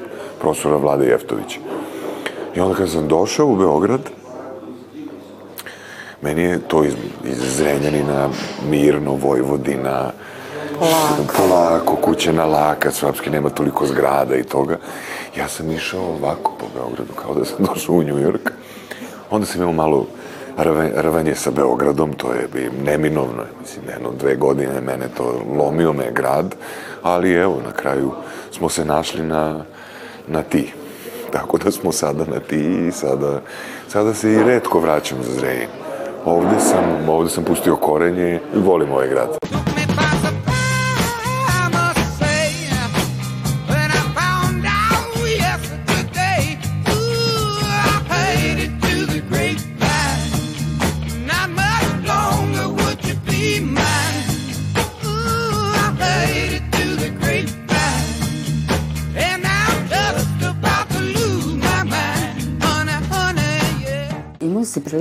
profesora 0.41 0.77
Vlade 0.77 1.07
Jeftovića. 1.07 1.59
I 2.57 2.61
onda 2.61 2.75
kad 2.75 2.91
sam 2.91 3.09
došao 3.09 3.47
u 3.47 3.57
Beograd, 3.57 4.01
meni 6.23 6.43
je 6.43 6.59
to 6.59 6.85
iz, 6.85 6.95
iz 7.25 7.39
Zrenjanina, 7.57 8.29
Mirno, 8.71 9.15
Vojvodina, 9.15 10.13
polako, 10.79 11.25
polako 11.37 11.97
kuće 11.97 12.33
na 12.33 12.45
laka, 12.45 12.91
svapski 12.91 13.31
nema 13.31 13.51
toliko 13.51 13.87
zgrada 13.87 14.37
i 14.37 14.43
toga. 14.43 14.79
Ja 15.37 15.49
sam 15.49 15.71
išao 15.71 16.03
ovako 16.03 16.53
po 16.61 16.67
Beogradu, 16.75 17.13
kao 17.23 17.35
da 17.35 17.45
sam 17.45 17.65
došao 17.75 17.95
u 17.95 18.03
New 18.03 18.17
York. 18.17 18.51
Onda 19.31 19.47
sam 19.47 19.61
imao 19.61 19.73
malo 19.73 20.07
rvanje 20.97 21.35
sa 21.35 21.51
Beogradom, 21.51 22.13
to 22.13 22.33
je 22.33 22.71
neminovno, 22.85 23.43
mislim, 23.61 23.85
jedno, 23.89 24.11
dve 24.19 24.37
godine 24.37 24.81
mene 24.81 25.09
to 25.17 25.43
lomio 25.59 25.93
me 25.93 26.11
grad, 26.13 26.55
ali 27.03 27.33
evo, 27.33 27.61
na 27.67 27.73
kraju 27.73 28.11
smo 28.51 28.69
se 28.69 28.85
našli 28.85 29.23
na, 29.23 29.65
na 30.29 30.43
ti. 30.43 30.73
Tako 31.33 31.59
da 31.59 31.71
smo 31.71 31.93
sada 31.93 32.25
na 32.25 32.41
ti 32.41 32.87
i 32.89 32.93
sada, 32.93 33.41
sada 33.89 34.15
se 34.15 34.33
i 34.33 34.43
redko 34.45 34.81
vraćam 34.81 35.19
za 35.23 35.33
Zrenjin. 35.33 35.69
Ovde 36.25 36.61
sam, 36.61 37.09
ovde 37.09 37.31
sam 37.31 37.45
pustio 37.45 37.77
korenje 37.77 38.41
i 38.55 38.59
volim 38.59 38.93
ovaj 38.93 39.09
grad. 39.09 39.29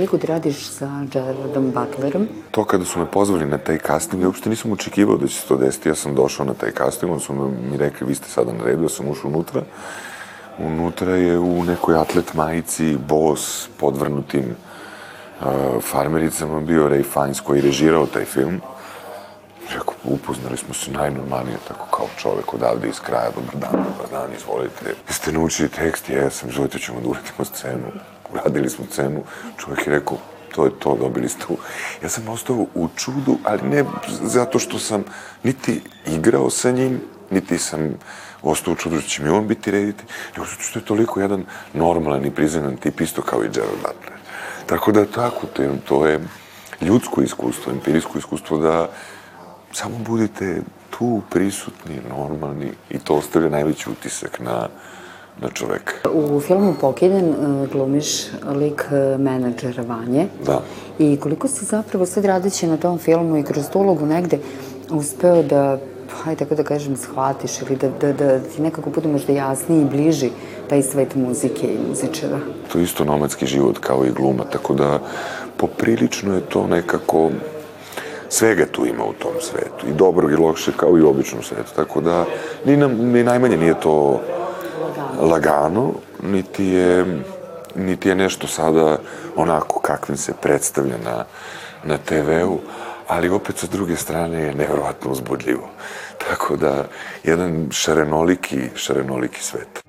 Priliku 0.06 0.26
da 0.26 0.32
radiš 0.32 0.68
sa 0.70 1.04
Gerardom 1.12 1.72
Butlerom. 1.72 2.28
To 2.50 2.64
kada 2.64 2.84
su 2.84 2.98
me 2.98 3.06
pozvali 3.06 3.46
na 3.46 3.58
taj 3.58 3.78
casting, 3.86 4.22
ja 4.22 4.28
uopšte 4.28 4.50
nisam 4.50 4.72
očekivao 4.72 5.16
da 5.16 5.26
će 5.26 5.34
se 5.34 5.48
to 5.48 5.56
desiti. 5.56 5.88
Ja 5.88 5.94
sam 5.94 6.14
došao 6.14 6.46
na 6.46 6.54
taj 6.54 6.70
casting, 6.70 7.12
on 7.12 7.20
su 7.20 7.34
mi 7.70 7.76
rekli, 7.76 8.06
vi 8.06 8.14
ste 8.14 8.28
sada 8.28 8.52
na 8.52 8.64
redu, 8.64 8.82
ja 8.82 8.88
sam 8.88 9.08
ušao 9.08 9.30
unutra. 9.30 9.62
Unutra 10.58 11.16
je 11.16 11.38
u 11.38 11.64
nekoj 11.64 11.96
atlet 11.96 12.34
majici, 12.34 12.96
bos, 13.08 13.68
podvrnutim 13.76 14.44
uh, 15.40 15.46
farmericama 15.82 16.60
bio 16.60 16.88
Ray 16.88 17.04
Fiennes 17.12 17.40
koji 17.40 17.58
je 17.58 17.62
režirao 17.62 18.06
taj 18.06 18.24
film. 18.24 18.60
Rekao, 19.72 19.94
upoznali 20.04 20.56
smo 20.56 20.74
se 20.74 20.90
najnormalnije, 20.90 21.58
tako 21.68 21.86
kao 21.96 22.06
čovek 22.16 22.54
odavde 22.54 22.88
iz 22.88 23.00
kraja, 23.00 23.30
dobar 23.30 23.54
dan, 23.54 23.72
dobar 23.72 24.10
dan, 24.10 24.36
izvolite. 24.36 24.94
Jeste 25.08 25.32
naučili 25.32 25.68
tekst, 25.68 26.10
ja 26.10 26.30
sam, 26.30 26.48
izvolite, 26.48 26.78
ćemo 26.78 27.00
da 27.00 27.08
uradimo 27.08 27.44
scenu 27.44 28.15
uradili 28.36 28.70
smo 28.70 28.84
cenu, 28.90 29.22
čovjek 29.58 29.86
je 29.86 29.92
rekao, 29.92 30.18
to 30.54 30.64
je 30.64 30.70
to, 30.78 30.96
dobili 31.00 31.28
ste. 31.28 31.44
Ja 32.02 32.08
sam 32.08 32.28
ostao 32.28 32.66
u 32.74 32.88
čudu, 32.96 33.38
ali 33.44 33.62
ne 33.62 33.84
zato 34.22 34.58
što 34.58 34.78
sam 34.78 35.04
niti 35.42 35.80
igrao 36.06 36.50
sa 36.50 36.70
njim, 36.70 37.00
niti 37.30 37.58
sam 37.58 37.94
ostao 38.42 38.72
u 38.72 38.76
čudu 38.76 39.00
što 39.00 39.08
će 39.08 39.22
mi 39.22 39.28
on 39.28 39.46
biti 39.48 39.70
reditelj, 39.70 40.06
nego 40.36 40.46
što 40.46 40.78
je 40.78 40.84
toliko 40.84 41.20
jedan 41.20 41.44
normalan 41.74 42.24
i 42.24 42.30
priznanan 42.30 42.76
tip, 42.76 43.00
isto 43.00 43.22
kao 43.22 43.44
i 43.44 43.48
Gerald 43.48 43.78
Butler. 43.82 44.18
Tako 44.66 44.92
da 44.92 45.06
tako, 45.06 45.46
to 45.46 45.62
je, 45.62 45.70
to 45.88 46.06
je 46.06 46.20
ljudsko 46.80 47.22
iskustvo, 47.22 47.72
empirijsko 47.72 48.18
iskustvo 48.18 48.58
da 48.58 48.88
samo 49.72 49.98
budite 49.98 50.62
tu 50.90 51.22
prisutni, 51.30 52.00
normalni 52.08 52.70
i 52.90 52.98
to 52.98 53.14
ostavlja 53.14 53.48
najveći 53.48 53.90
utisak 53.90 54.40
na, 54.40 54.68
na 55.40 55.48
čoveka. 55.48 56.10
U 56.12 56.40
filmu 56.40 56.74
Pokiden 56.80 57.24
e, 57.28 57.66
glumiš 57.72 58.26
lik 58.54 58.84
e, 58.92 59.18
menadžera 59.18 59.82
Vanje. 59.82 60.26
Da. 60.46 60.62
I 60.98 61.16
koliko 61.16 61.48
si 61.48 61.64
zapravo 61.64 62.06
sad 62.06 62.24
radeći 62.24 62.66
na 62.66 62.76
tom 62.76 62.98
filmu 62.98 63.36
i 63.36 63.42
kroz 63.42 63.70
tu 63.72 63.78
ulogu 63.78 64.06
negde 64.06 64.38
uspeo 64.90 65.42
da 65.42 65.78
hajde 66.22 66.38
tako 66.38 66.54
da 66.54 66.62
kažem, 66.62 66.96
shvatiš 66.96 67.62
ili 67.62 67.76
da, 67.76 67.88
da, 67.88 68.12
da 68.12 68.38
ti 68.40 68.62
nekako 68.62 68.90
bude 68.90 69.08
možda 69.08 69.32
jasniji 69.32 69.82
i 69.82 69.84
bliži 69.84 70.30
taj 70.68 70.82
svet 70.82 71.14
muzike 71.14 71.66
i 71.66 71.88
muzičara. 71.88 72.38
To 72.72 72.78
je 72.78 72.84
isto 72.84 73.04
nomadski 73.04 73.46
život 73.46 73.78
kao 73.78 74.04
i 74.06 74.10
gluma, 74.10 74.44
tako 74.44 74.74
da 74.74 75.00
poprilično 75.56 76.34
je 76.34 76.40
to 76.40 76.66
nekako 76.66 77.30
svega 78.28 78.66
tu 78.66 78.86
ima 78.86 79.04
u 79.04 79.12
tom 79.12 79.32
svetu, 79.40 79.86
i 79.88 79.94
dobrog 79.94 80.32
i 80.32 80.36
loše 80.36 80.72
kao 80.76 80.98
i 80.98 81.02
u 81.02 81.10
običnom 81.10 81.42
svetu, 81.42 81.72
tako 81.76 82.00
da 82.00 82.24
ni, 82.64 82.76
nam, 82.76 82.92
ni 82.92 83.24
najmanje 83.24 83.56
nije 83.56 83.80
to 83.80 84.20
lagano, 85.20 85.92
niti 86.22 86.64
je 86.64 87.04
niti 87.76 88.08
je 88.08 88.14
nešto 88.14 88.46
sada 88.46 88.98
onako 89.36 89.80
kakvim 89.80 90.16
se 90.16 90.32
predstavlja 90.42 90.96
na, 91.04 91.24
na 91.84 91.98
TV-u, 91.98 92.60
ali 93.08 93.28
opet 93.28 93.58
sa 93.58 93.66
druge 93.66 93.96
strane 93.96 94.42
je 94.42 94.54
nevrovatno 94.54 95.10
uzbudljivo. 95.10 95.68
Tako 96.28 96.56
da, 96.56 96.84
jedan 97.24 97.68
šarenoliki, 97.70 98.60
šarenoliki 98.74 99.42
svet. 99.42 99.82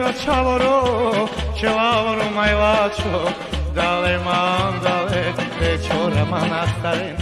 Ciavoro, 0.00 1.28
ciavoro 1.60 2.24
mai 2.34 2.54
lacio, 2.54 3.28
dale 3.74 4.18
mandale, 4.24 5.34
te 5.58 5.78
čora 5.86 6.24
manastare. 6.24 7.16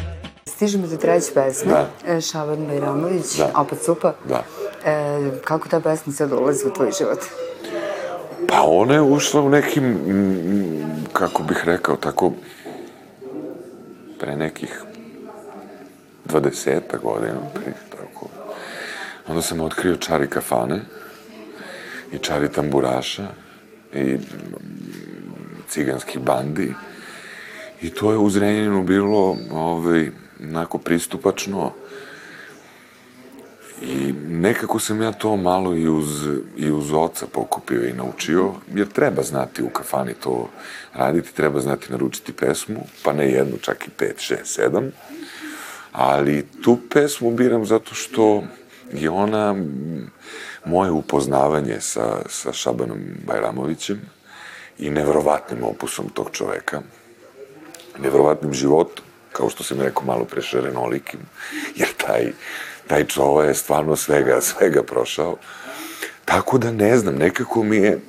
Stižemo 0.46 0.86
do 0.86 0.96
treće 0.96 1.34
pesme, 1.34 1.72
Da. 1.72 1.88
e, 2.06 2.20
Šaban 2.20 2.66
Bajramović, 2.66 3.36
Da. 3.36 3.50
opet 3.56 3.78
supa. 3.84 4.12
Da. 4.28 4.42
E, 4.84 5.20
kako 5.44 5.68
ta 5.68 5.80
pesma 5.80 6.12
sad 6.12 6.32
ulazi 6.32 6.66
u 6.66 6.72
tvoj 6.72 6.90
život? 6.98 7.18
Pa 8.48 8.62
ona 8.62 8.94
je 8.94 9.00
ušla 9.02 9.40
u 9.40 9.48
nekim, 9.48 9.98
kako 11.12 11.42
bih 11.42 11.62
rekao, 11.64 11.96
tako, 11.96 12.32
pre 14.20 14.36
nekih 14.36 14.82
dvadeseta 16.24 16.96
godina, 16.98 17.40
pre, 17.54 17.72
tako. 17.90 18.26
Onda 19.28 19.42
sam 19.42 19.60
otkrio 19.60 19.96
čari 19.96 20.30
kafane 20.30 20.80
i 22.12 22.18
čari 22.18 22.52
tamburaša 22.52 23.28
i 23.94 24.16
ciganskih 25.68 26.20
bandi 26.20 26.75
i 27.82 27.90
to 27.90 28.12
je 28.12 28.18
u 28.18 28.30
Zrenjaninu 28.30 28.84
bilo 28.84 29.36
ovaj, 29.50 30.10
onako 30.42 30.78
pristupačno 30.78 31.73
I 33.82 34.12
nekako 34.28 34.78
sam 34.78 35.02
ja 35.02 35.12
to 35.12 35.36
malo 35.36 35.75
i 35.76 35.88
uz, 35.88 36.28
i 36.56 36.70
uz 36.70 36.92
oca 36.92 37.26
pokupio 37.32 37.88
i 37.88 37.92
naučio, 37.92 38.52
jer 38.75 38.88
treba 38.88 39.23
znati 39.23 39.62
u 39.62 39.68
kafani 39.68 40.14
to 40.14 40.49
raditi, 40.94 41.34
treba 41.34 41.60
znati 41.60 41.92
naručiti 41.92 42.32
pesmu, 42.32 42.80
pa 43.04 43.12
ne 43.12 43.30
jednu, 43.30 43.58
čak 43.60 43.86
i 43.86 43.90
pet, 43.90 44.18
šest, 44.18 44.54
sedam. 44.54 44.92
Ali 45.92 46.46
tu 46.62 46.78
pesmu 46.90 47.30
biram 47.30 47.66
zato 47.66 47.94
što 47.94 48.44
je 48.92 49.10
ona 49.10 49.56
moje 50.64 50.90
upoznavanje 50.90 51.80
sa, 51.80 52.23
sa 52.28 52.52
Šabanom 52.52 52.99
Bajramovićem 53.26 54.00
i 54.78 54.90
nevrovatnim 54.90 55.64
opusom 55.64 56.08
tog 56.14 56.30
čoveka, 56.32 56.82
nevrovatnim 57.99 58.52
životom, 58.52 59.04
kao 59.32 59.50
što 59.50 59.64
sam 59.64 59.80
rekao 59.80 60.04
malo 60.04 60.25
pre 60.25 60.42
šarenolikim, 60.42 61.20
jer 61.76 61.88
taj, 62.06 62.32
taj 62.86 63.06
čova 63.06 63.44
je 63.44 63.54
stvarno 63.54 63.96
svega, 63.96 64.40
svega 64.40 64.82
prošao. 64.82 65.36
Tako 66.25 66.58
da 66.58 66.73
ne 66.73 66.96
znam, 66.99 67.14
nekako 67.14 67.62
mi 67.62 67.76
je 67.76 68.00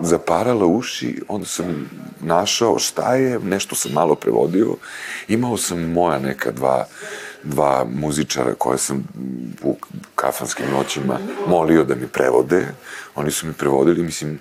zaparala 0.00 0.66
uši, 0.66 1.22
onda 1.28 1.46
sam 1.46 1.90
našao 2.20 2.78
šta 2.78 3.14
je, 3.14 3.38
nešto 3.38 3.74
sam 3.74 3.92
malo 3.92 4.14
prevodio, 4.14 4.76
imao 5.28 5.56
sam 5.56 5.92
moja 5.92 6.18
neka 6.18 6.50
dva, 6.50 6.86
dva 7.48 7.86
muzičara 7.94 8.54
koje 8.54 8.78
sam 8.78 9.04
u 9.62 9.76
kafanskim 10.14 10.66
noćima 10.72 11.18
molio 11.46 11.84
da 11.84 11.94
mi 11.94 12.06
prevode, 12.06 12.66
oni 13.14 13.30
su 13.30 13.46
mi 13.46 13.52
prevodili, 13.52 14.02
mislim, 14.02 14.38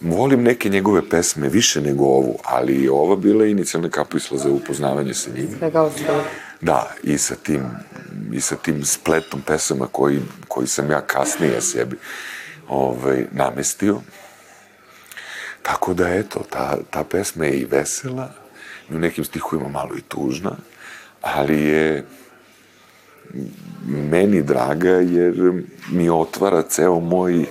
volim 0.00 0.42
neke 0.42 0.68
njegove 0.68 1.08
pesme 1.08 1.48
više 1.48 1.80
nego 1.80 2.04
ovu, 2.04 2.38
ali 2.44 2.88
ova 2.88 3.16
bila 3.16 3.44
je 3.44 3.50
inicijalna 3.50 3.88
kapisla 3.88 4.38
za 4.38 4.50
upoznavanje 4.50 5.14
sa 5.14 5.30
njim. 5.36 5.48
Svega 5.58 5.82
ostalo. 5.82 6.22
Da, 6.60 6.92
i 7.02 7.18
sa 7.18 7.34
tim, 7.34 7.62
i 8.32 8.40
sa 8.40 8.56
tim 8.56 8.84
spletom 8.84 9.40
pesama 9.40 9.86
koji, 9.92 10.20
koji 10.48 10.66
sam 10.66 10.90
ja 10.90 11.00
kasnije 11.00 11.60
sebi 11.60 11.96
ovaj, 12.68 13.26
namestio. 13.32 14.00
Tako 15.62 15.94
da, 15.94 16.08
eto, 16.08 16.44
ta, 16.50 16.76
ta 16.90 17.04
pesma 17.04 17.44
je 17.44 17.52
i 17.52 17.64
vesela, 17.64 18.30
u 18.90 18.98
nekim 18.98 19.24
stihovima 19.24 19.68
malo 19.68 19.96
i 19.98 20.00
tužna, 20.00 20.56
ali 21.22 21.62
je 21.62 22.04
meni 23.86 24.42
draga 24.42 24.90
jer 24.90 25.62
mi 25.90 26.10
otvara 26.10 26.62
ceo 26.62 27.00
moj 27.00 27.46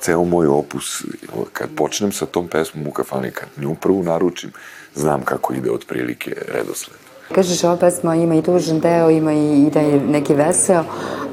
ceo 0.00 0.24
moj 0.24 0.46
opus. 0.46 1.04
Kad 1.52 1.68
počnem 1.76 2.12
sa 2.12 2.26
tom 2.26 2.48
pesmom 2.48 2.86
u 2.86 2.90
kafani, 2.90 3.30
kad 3.30 3.48
nju 3.56 3.74
prvu 3.74 4.02
naručim, 4.02 4.50
znam 4.94 5.22
kako 5.22 5.54
ide 5.54 5.70
otprilike 5.70 6.36
redosled. 6.52 6.96
Kažeš, 7.34 7.64
ova 7.64 7.76
pesma 7.76 8.14
ima 8.16 8.34
i 8.34 8.42
tužan 8.42 8.80
deo, 8.80 9.10
ima 9.10 9.32
i, 9.32 9.66
i 9.66 9.70
da 9.70 9.80
je 9.80 10.00
neki 10.00 10.34
veseo. 10.34 10.84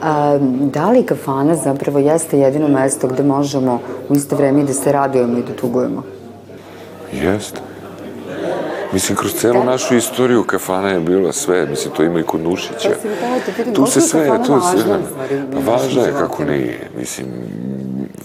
A, 0.01 0.37
da 0.73 0.89
li 0.91 1.05
kafana 1.05 1.55
zapravo 1.55 1.99
jeste 1.99 2.39
jedino 2.39 2.67
mesto 2.67 3.07
gde 3.07 3.23
možemo 3.23 3.81
u 4.09 4.13
isto 4.13 4.35
vreme 4.35 4.63
da 4.63 4.73
se 4.73 4.91
radujemo 4.91 5.37
i 5.37 5.43
da 5.43 5.55
tugujemo? 5.55 6.03
Jeste. 7.13 7.61
Mislim, 8.93 9.17
kroz 9.17 9.33
celu 9.33 9.63
našu 9.63 9.95
istoriju 9.95 10.43
kafana 10.43 10.89
je 10.89 10.99
bila 10.99 11.33
sve, 11.33 11.65
mislim, 11.65 11.93
to 11.93 12.03
ima 12.03 12.19
i 12.19 12.23
kod 12.23 12.41
Nušića. 12.41 12.79
Se 13.01 13.09
da 13.09 13.53
pitam, 13.55 13.73
Tu 13.73 13.85
se 13.85 14.01
sve, 14.01 14.43
tu 14.45 14.53
je 14.53 14.59
sve, 14.83 14.99
pa 15.53 15.71
važna 15.71 16.01
je, 16.01 16.11
kako 16.11 16.43
nije, 16.43 16.89
mislim, 16.97 17.27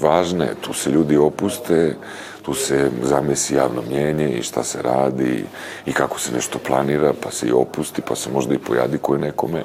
važna 0.01 0.44
je, 0.44 0.55
tu 0.61 0.72
se 0.72 0.90
ljudi 0.90 1.16
opuste, 1.16 1.96
tu 2.42 2.55
se 2.55 2.90
zamesi 3.03 3.55
javno 3.55 3.83
mnjenje 3.83 4.29
i 4.29 4.42
šta 4.42 4.62
se 4.62 4.83
radi 4.83 5.44
i 5.87 5.92
kako 5.92 6.20
se 6.20 6.33
nešto 6.33 6.59
planira, 6.59 7.12
pa 7.22 7.31
se 7.31 7.46
i 7.46 7.53
opusti, 7.53 8.03
pa 8.03 8.16
se 8.16 8.31
možda 8.31 8.55
i 8.55 8.59
pojadikuje 8.59 9.20
nekome, 9.20 9.64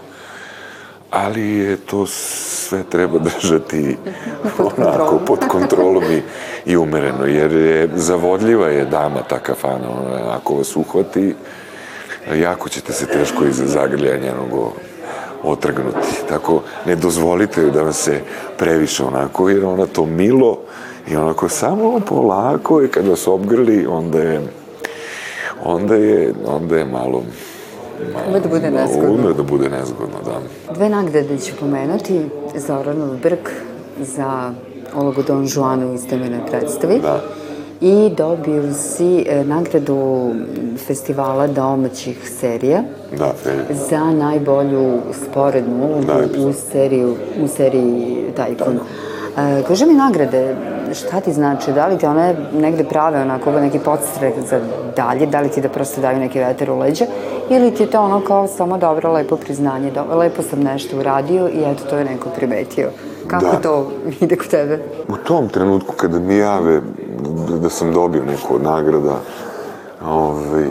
ali 1.12 1.50
je 1.50 1.78
to 1.78 2.06
sve 2.08 2.84
treba 2.84 3.20
držati 3.20 3.98
Pod 4.58 4.72
onako, 4.78 5.20
pod 5.20 5.40
kontrolom 5.48 6.04
i, 6.04 6.22
i 6.66 6.78
umereno, 6.78 7.26
jer 7.26 7.52
je 7.52 7.90
zavodljiva 7.96 8.68
je 8.68 8.86
dama 8.86 9.22
ta 9.30 9.40
kafana, 9.40 9.90
ona, 9.90 10.38
ako 10.38 10.56
vas 10.56 10.76
uhvati, 10.76 11.36
jako 12.36 12.70
ćete 12.70 12.94
se 12.94 13.06
teško 13.06 13.46
iza 13.46 13.68
zagrljaja 13.68 14.20
njenog 14.20 14.74
otrgnuti. 15.44 16.08
Tako, 16.30 16.62
ne 16.86 16.96
dozvolite 16.96 17.62
joj 17.62 17.72
da 17.72 17.82
vam 17.82 17.94
se 17.94 18.22
previše 18.58 19.04
onako, 19.04 19.50
jer 19.50 19.66
ona 19.66 19.86
to 19.86 20.06
milo 20.06 20.60
i 21.10 21.16
onako 21.16 21.50
samo 21.50 22.00
polako 22.00 22.84
i 22.84 22.88
kad 22.88 23.08
vas 23.08 23.28
obgrli, 23.28 23.86
onda 23.90 24.20
je, 24.20 24.42
onda 25.64 25.96
je, 25.96 26.34
onda 26.46 26.78
je 26.78 26.86
malo 26.86 27.24
Ume 28.30 28.40
da 28.40 28.50
bude 28.50 28.72
nezgodno. 28.72 29.14
Ume 29.14 29.34
da 29.34 29.44
bude 29.44 29.70
nezgodno, 29.70 30.18
da. 30.26 30.74
Dve 30.74 30.90
nagrade 30.90 31.38
ću 31.38 31.52
pomenuti. 31.60 32.22
Zoranov 32.58 33.18
Brk 33.24 33.50
za 34.00 34.54
ulogu 34.96 35.24
Don 35.24 35.48
Juana 35.56 35.88
u 35.88 35.94
istomenoj 35.94 36.40
predstavi. 36.50 37.00
Da. 37.00 37.22
I 37.82 38.10
dobio 38.18 38.74
si 38.74 39.26
e, 39.28 39.44
nagradu 39.44 40.30
festivala 40.88 41.48
domaćih 41.48 42.30
serija 42.40 42.84
Da, 43.18 43.34
Felje. 43.44 43.66
za 43.90 44.12
najbolju 44.12 45.00
sporednu 45.14 45.86
ulogu 45.86 46.06
Da, 46.06 46.48
u, 46.48 46.54
seriju, 46.72 47.16
u 47.44 47.48
seriji 47.48 48.18
Tajkun. 48.36 48.74
E, 48.76 48.80
kaži 49.68 49.86
mi 49.86 49.94
nagrade, 49.94 50.56
šta 50.94 51.22
ti 51.22 51.34
znači? 51.34 51.72
Da 51.72 51.88
li 51.88 51.98
ti 51.98 52.06
one 52.06 52.36
negde 52.54 52.84
prave 52.84 53.22
onako 53.22 53.52
neki 53.52 53.80
podstrek 53.80 54.34
za 54.50 54.60
dalje? 54.96 55.26
Da 55.26 55.42
li 55.42 55.50
ti 55.50 55.62
da 55.62 55.70
prosto 55.70 56.02
daju 56.02 56.20
neki 56.20 56.40
veter 56.40 56.72
u 56.72 56.80
leđa? 56.80 57.06
Ili 57.50 57.72
ti 57.72 57.84
je 57.84 57.90
to 57.90 58.02
ono 58.02 58.22
kao 58.22 58.48
samo 58.48 58.78
dobro, 58.78 59.12
lepo 59.12 59.36
priznanje, 59.36 59.92
do, 59.92 60.16
lepo 60.16 60.42
sam 60.42 60.60
nešto 60.60 60.98
uradio 60.98 61.48
i 61.48 61.72
eto 61.72 61.84
to 61.90 61.98
je 61.98 62.06
neko 62.06 62.30
primetio. 62.30 62.90
Kako 63.28 63.46
Da. 63.46 63.62
to 63.62 63.92
ide 64.22 64.36
kod 64.36 64.48
tebe? 64.48 64.80
U 65.08 65.18
tom 65.18 65.50
trenutku 65.50 65.94
kada 65.96 66.20
mi 66.20 66.38
jave 66.38 66.82
da 67.62 67.70
sam 67.70 67.94
dobio 67.94 68.24
neku 68.24 68.56
od 68.56 68.64
nagrada, 68.64 69.16
ovaj, 70.06 70.68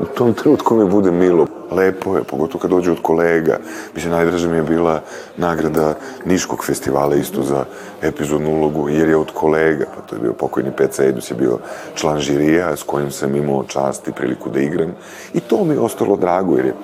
u 0.00 0.04
tom 0.04 0.34
trenutku 0.34 0.74
mi 0.74 0.90
bude 0.90 1.10
milo. 1.10 1.46
Lepo 1.74 2.16
je, 2.16 2.24
pogotovo 2.24 2.62
kad 2.62 2.70
dođe 2.70 2.92
od 2.92 3.02
kolega. 3.02 3.58
Mislim, 3.94 4.12
najdraže 4.12 4.48
mi 4.48 4.56
je 4.56 4.62
bila 4.62 5.00
nagrada 5.36 5.94
Niškog 6.24 6.64
festivala 6.66 7.16
isto 7.16 7.42
za 7.42 7.64
epizodnu 8.02 8.50
ulogu, 8.50 8.88
jer 8.88 9.08
je 9.08 9.16
od 9.16 9.30
kolega, 9.32 9.84
pa 9.96 10.02
to 10.02 10.16
je 10.16 10.20
bio 10.20 10.32
pokojni 10.32 10.70
Peca 10.76 11.04
Edus, 11.04 11.30
je 11.30 11.34
bio 11.34 11.58
član 11.94 12.20
žirija 12.20 12.76
s 12.76 12.82
kojim 12.82 13.10
sam 13.10 13.36
imao 13.36 13.64
čast 13.64 14.08
i 14.08 14.12
priliku 14.12 14.50
da 14.50 14.60
igram. 14.60 14.92
I 15.34 15.40
to 15.40 15.64
mi 15.64 15.74
je 15.74 15.80
ostalo 15.80 16.16
drago, 16.16 16.56
jer 16.56 16.66
je 16.66 16.74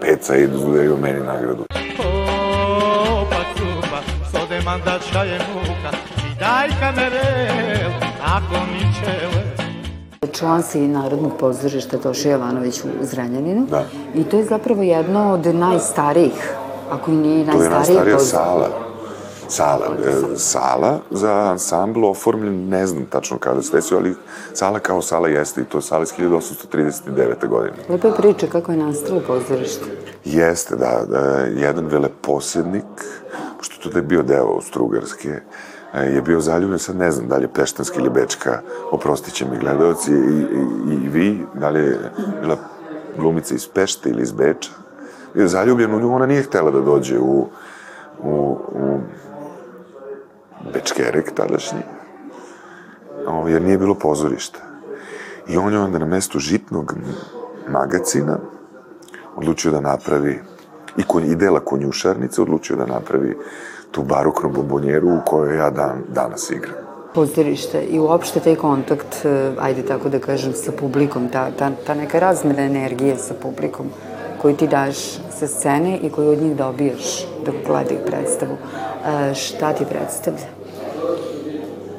Peca 0.00 0.36
Edus 0.36 0.60
dodelio 0.60 0.96
meni 0.96 1.20
nagradu. 1.20 1.64
Je 5.22 5.38
muka 5.54 5.90
daj 6.40 6.68
kamerel, 6.80 7.90
ako 8.24 8.54
mi 8.72 8.80
čele 9.00 9.51
Član 10.30 10.62
si 10.62 10.88
Narodnog 10.88 11.32
pozorišta 11.38 11.98
Toša 11.98 12.30
Jovanović 12.30 12.80
u 12.84 12.88
Zrenjaninu. 13.02 13.66
Da. 13.70 13.84
I 14.14 14.24
to 14.24 14.36
je 14.36 14.44
zapravo 14.44 14.82
jedno 14.82 15.32
od 15.32 15.54
najstarijih, 15.54 16.54
ako 16.90 17.10
i 17.10 17.14
nije 17.14 17.46
To 17.46 17.52
je 17.52 17.58
najstarije 17.58 17.76
najstarija 17.78 18.16
pozorište. 18.16 18.36
sala. 18.36 18.68
Sala, 19.48 19.86
e, 20.06 20.36
sala 20.36 20.98
za 21.10 21.32
ansambl 21.32 22.04
oformljen, 22.04 22.68
ne 22.68 22.86
znam 22.86 23.04
tačno 23.06 23.38
kada 23.38 23.62
se 23.62 23.76
desio, 23.76 23.98
ali 23.98 24.14
sala 24.52 24.78
kao 24.78 25.02
sala 25.02 25.28
jeste 25.28 25.60
i 25.60 25.64
to 25.64 25.78
je 25.78 25.82
sala 25.82 26.02
iz 26.02 26.12
1839. 26.18 27.48
godine. 27.48 27.76
Lepa 27.88 28.08
je 28.08 28.14
priča 28.16 28.46
kako 28.46 28.72
je 28.72 28.78
nastalo 28.78 29.20
pozorište. 29.26 29.84
Jeste, 30.24 30.76
da, 30.76 31.04
da 31.08 31.18
jedan 31.56 31.86
veleposjednik, 31.86 32.84
pošto 33.58 33.90
to 33.90 33.98
je 33.98 34.02
bio 34.02 34.22
deo 34.22 34.54
Austrougarske, 34.54 35.28
e, 35.28 35.42
je 36.00 36.22
bio 36.22 36.40
zaljubljen, 36.40 36.78
sad 36.78 36.96
ne 36.96 37.10
znam 37.10 37.28
da 37.28 37.36
li 37.36 37.44
je 37.44 37.52
Peštanska 37.54 38.00
ili 38.00 38.10
Bečka, 38.10 38.60
oprostit 38.90 39.34
će 39.34 39.44
mi 39.44 39.58
gledalci, 39.58 40.12
i, 40.12 40.14
i, 40.14 40.94
i 41.04 41.08
vi, 41.08 41.46
da 41.54 41.70
li 41.70 41.80
je 41.80 41.98
bila 42.40 42.56
glumica 43.18 43.54
iz 43.54 43.68
Pešte 43.68 44.10
ili 44.10 44.22
iz 44.22 44.32
Beča, 44.32 44.70
je 45.34 45.48
zaljubljen 45.48 45.94
u 45.94 46.00
nju, 46.00 46.14
ona 46.14 46.26
nije 46.26 46.42
htela 46.42 46.70
da 46.70 46.80
dođe 46.80 47.18
u, 47.18 47.48
u, 48.22 48.58
u 48.72 49.00
Bečkerek 50.72 51.34
tadašnji, 51.34 51.82
jer 53.48 53.62
nije 53.62 53.78
bilo 53.78 53.94
pozorišta. 53.94 54.58
I 55.48 55.56
on 55.56 55.72
je 55.72 55.78
onda 55.78 55.98
na 55.98 56.06
mestu 56.06 56.38
žitnog 56.38 56.94
magacina 57.68 58.38
odlučio 59.36 59.70
da 59.72 59.80
napravi 59.80 60.40
i, 60.96 61.02
konj, 61.02 61.24
i 61.24 61.36
dela 61.36 61.60
konjušarnice 61.60 62.42
odlučio 62.42 62.76
da 62.76 62.86
napravi 62.86 63.36
tu 63.92 64.02
baroknu 64.02 64.50
bombonjeru 64.50 65.08
u 65.08 65.20
kojoj 65.26 65.56
ja 65.56 65.70
dan, 65.70 66.02
danas 66.08 66.50
igram. 66.50 66.74
Pozorište 67.14 67.82
i 67.82 68.00
uopšte 68.00 68.40
taj 68.40 68.56
kontakt, 68.56 69.24
e, 69.24 69.52
ajde 69.60 69.82
tako 69.82 70.08
da 70.08 70.18
kažem, 70.18 70.52
sa 70.52 70.72
publikom, 70.72 71.28
ta, 71.28 71.50
ta, 71.58 71.70
ta 71.86 71.94
neka 71.94 72.18
razmena 72.18 72.62
energije 72.62 73.16
sa 73.18 73.34
publikom 73.42 73.86
koju 74.42 74.56
ti 74.56 74.68
daš 74.68 74.96
sa 75.38 75.46
scene 75.46 75.98
i 75.98 76.10
koju 76.10 76.30
od 76.30 76.42
njih 76.42 76.56
dobijaš 76.56 77.26
dok 77.46 77.54
gledaju 77.66 78.00
predstavu. 78.06 78.52
E, 78.52 79.34
šta 79.34 79.72
ti 79.72 79.84
predstavlja? 79.84 80.48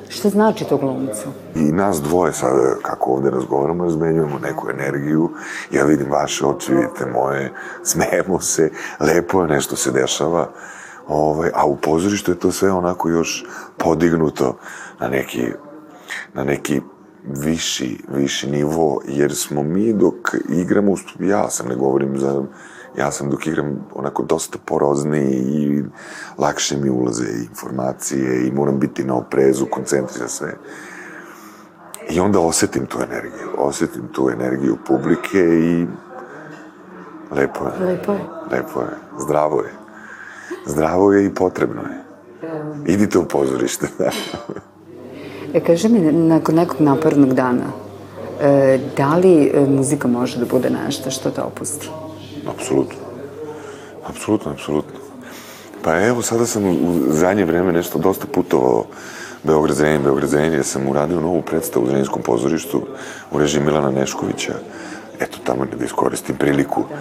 Šta 0.10 0.30
znači 0.30 0.66
to 0.66 0.78
glumcu? 0.78 1.30
I 1.56 1.72
nas 1.72 2.02
dvoje 2.02 2.34
sada, 2.34 2.76
kako 2.82 3.12
ovde 3.12 3.30
razgovaramo, 3.30 3.84
razmenjujemo 3.84 4.40
neku 4.40 4.70
energiju. 4.70 5.30
Ja 5.72 5.86
vidim 5.86 6.12
vaše 6.12 6.46
oči, 6.46 6.74
vidite 6.74 7.06
moje, 7.06 7.52
smejemo 7.84 8.40
se, 8.40 8.72
lepo 9.00 9.42
je, 9.42 9.48
nešto 9.48 9.76
se 9.76 9.92
dešava. 9.92 10.48
Ovaj, 11.08 11.52
a 11.54 11.66
u 11.66 11.76
pozorištu 11.76 12.32
je 12.32 12.40
to 12.40 12.52
sve 12.52 12.72
onako 12.72 13.10
još 13.10 13.46
podignuto 13.78 14.58
na 15.00 15.08
neki, 15.08 15.48
na 16.34 16.44
neki 16.44 16.82
viši, 17.26 18.04
viši 18.16 18.52
nivo, 18.52 19.02
jer 19.08 19.36
smo 19.36 19.64
mi 19.64 19.94
dok 19.94 20.16
igramo, 20.50 20.96
ja 21.20 21.50
sam, 21.50 21.68
ne 21.68 21.76
govorim 21.76 22.20
za, 22.20 22.44
ja 22.98 23.12
sam 23.12 23.30
dok 23.30 23.48
igram 23.48 23.88
onako 23.96 24.24
dosta 24.24 24.58
porozniji 24.66 25.34
i 25.34 25.84
lakše 26.38 26.78
mi 26.78 26.90
ulaze 26.90 27.26
informacije 27.50 28.48
i 28.48 28.52
moram 28.52 28.80
biti 28.80 29.04
na 29.04 29.16
oprezu, 29.16 29.66
koncentrisan 29.66 30.30
sve. 30.30 30.54
I 32.10 32.20
onda 32.20 32.40
osetim 32.40 32.86
tu 32.86 32.98
energiju, 33.02 33.50
osetim 33.58 34.08
tu 34.12 34.30
energiju 34.30 34.78
publike 34.88 35.40
i 35.40 35.88
lepo 37.32 37.66
je, 37.66 37.86
Lepo 37.86 38.12
je. 38.12 38.20
lepo 38.52 38.82
je, 38.82 38.98
zdravo 39.20 39.62
je. 39.62 39.83
Zdravo 40.66 41.14
je 41.14 41.26
i 41.26 41.34
potrebno 41.34 41.82
je. 41.82 42.04
Idite 42.94 43.18
u 43.20 43.26
pozorište. 43.26 43.88
E, 45.54 45.60
kaži 45.60 45.90
mi, 45.90 46.00
nakon 46.12 46.56
nekog 46.56 46.82
napornog 46.82 47.34
dana, 47.34 47.66
e, 48.42 48.80
da 48.98 49.16
li 49.16 49.52
e, 49.54 49.66
muzika 49.70 50.08
može 50.08 50.40
da 50.40 50.46
bude 50.46 50.70
nešto 50.70 51.12
što 51.12 51.32
te 51.32 51.42
opusti? 51.42 51.90
Apsolutno. 52.48 52.98
Apsolutno, 54.08 54.52
apsolutno. 54.52 55.00
Pa 55.84 56.00
evo, 56.00 56.22
sada 56.22 56.46
sam 56.46 56.66
u, 56.66 56.72
u 56.72 56.94
zadnje 57.08 57.46
vreme 57.46 57.72
nešto 57.72 58.00
dosta 58.00 58.28
putovao 58.28 58.86
Beograd 59.44 59.78
Zrenjanin, 59.78 60.04
Beograd 60.04 60.30
Zrenjanin, 60.30 60.58
jer 60.58 60.66
sam 60.66 60.88
uradio 60.88 61.22
novu 61.22 61.42
predstavu 61.42 61.84
u 61.84 61.86
Zrenjaninskom 61.86 62.22
pozorištu 62.22 62.82
u 63.32 63.40
režiji 63.40 63.64
Milana 63.64 63.92
Neškovića. 63.92 64.54
Eto, 65.20 65.38
tamo 65.44 65.66
da 65.66 65.86
iskoristim 65.86 66.36
priliku 66.36 66.84
da 66.84 66.96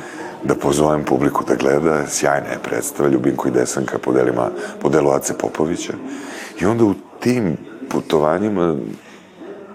pozovem 0.60 1.04
publiku 1.04 1.44
da 1.44 1.54
gleda. 1.54 2.06
Sjajna 2.06 2.48
je 2.48 2.58
predstava, 2.62 3.08
Ljubinko 3.08 3.48
i 3.48 3.50
Desanka 3.50 3.98
po, 3.98 4.12
delima, 4.12 4.50
po 4.80 4.88
delu 4.88 5.10
Ace 5.10 5.38
Popovića. 5.38 5.92
I 6.60 6.66
onda 6.66 6.84
u 6.84 6.94
tim 7.20 7.56
putovanjima 7.88 8.76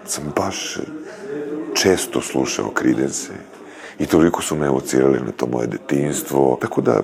sam 0.05 0.23
baš 0.35 0.77
često 1.73 2.21
slušao 2.21 2.73
Creedence 2.79 3.31
i 3.99 4.05
toliko 4.05 4.41
su 4.41 4.55
me 4.55 4.65
evocirali 4.65 5.19
na 5.19 5.31
to 5.31 5.47
moje 5.47 5.67
detinstvo, 5.67 6.57
tako 6.61 6.81
da 6.81 7.01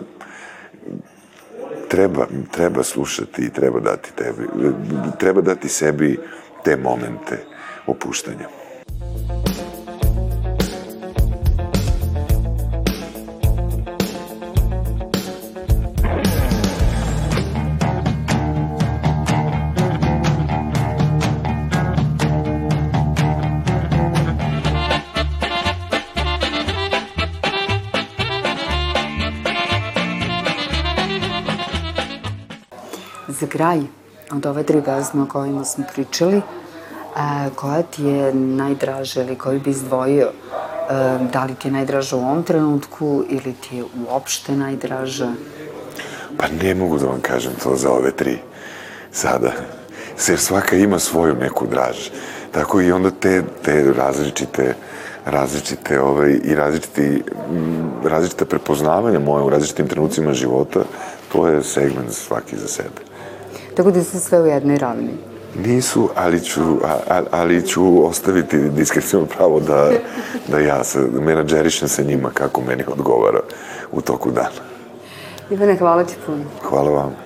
treba, 1.87 2.27
treba 2.51 2.83
slušati 2.83 3.41
i 3.41 3.49
treba 3.49 3.79
dati 3.79 4.11
tebi, 4.15 4.47
treba 5.19 5.41
dati 5.41 5.69
sebi 5.69 6.19
te 6.63 6.77
momente 6.77 7.45
opuštanja. 7.87 8.62
Kraj, 33.63 33.79
od 34.31 34.45
ove 34.45 34.63
tri 34.63 34.81
pesme 34.81 35.21
o 35.23 35.25
kojima 35.25 35.65
smo 35.65 35.83
pričali, 35.93 36.41
a, 37.15 37.49
koja 37.55 37.81
ti 37.81 38.03
je 38.03 38.33
najdraža 38.33 39.21
ili 39.21 39.37
koju 39.37 39.59
bi 39.59 39.69
izdvojio? 39.69 40.31
A, 40.89 41.17
da 41.33 41.45
li 41.45 41.55
ti 41.55 41.67
je 41.67 41.71
najdraža 41.71 42.15
u 42.15 42.19
ovom 42.19 42.43
trenutku 42.43 43.23
ili 43.29 43.53
ti 43.53 43.77
je 43.77 43.83
uopšte 44.09 44.55
najdraža? 44.55 45.29
Pa 46.37 46.47
ne 46.63 46.75
mogu 46.75 46.97
da 46.97 47.05
vam 47.05 47.21
kažem 47.21 47.53
to 47.63 47.75
za 47.75 47.91
ove 47.91 48.11
tri 48.11 48.37
sada. 49.11 49.51
Jer 50.27 50.39
svaka 50.39 50.75
ima 50.75 50.99
svoju 50.99 51.35
neku 51.35 51.67
draž. 51.67 52.09
Tako 52.51 52.81
i 52.81 52.91
onda 52.91 53.11
te, 53.11 53.43
te 53.63 53.93
različite 53.93 54.75
različite 55.25 56.01
ovaj, 56.01 56.39
i 56.43 56.55
različiti, 56.55 57.23
m, 57.49 57.91
različite 58.03 58.45
prepoznavanja 58.45 59.19
moje 59.19 59.43
u 59.43 59.49
različitim 59.49 59.87
trenucima 59.87 60.33
života, 60.33 60.83
to 61.31 61.47
je 61.47 61.63
segment 61.63 62.11
svaki 62.11 62.57
za 62.57 62.67
sebe. 62.67 63.12
Tako 63.75 63.91
da 63.91 64.03
su 64.03 64.19
sve 64.19 64.41
u 64.41 64.45
jednoj 64.45 64.77
ravni. 64.77 65.11
Nisu, 65.65 66.09
ali 66.15 66.39
ću, 66.39 66.61
a, 66.83 66.97
a, 67.09 67.21
ali 67.31 67.67
ću 67.67 68.05
ostaviti 68.05 68.69
diskrecijno 68.69 69.25
pravo 69.25 69.59
da, 69.59 69.91
da 70.47 70.59
ja 70.59 70.83
se, 70.83 70.99
menadžerišem 70.99 71.87
sa 71.87 72.03
njima 72.03 72.29
kako 72.33 72.61
meni 72.61 72.83
odgovara 72.87 73.39
u 73.91 74.01
toku 74.01 74.31
dana. 74.31 74.63
Ivane, 75.49 75.77
hvala 75.77 76.03
ti 76.03 76.13
puno. 76.25 76.43
Hvala 76.61 76.91
vam. 76.91 77.22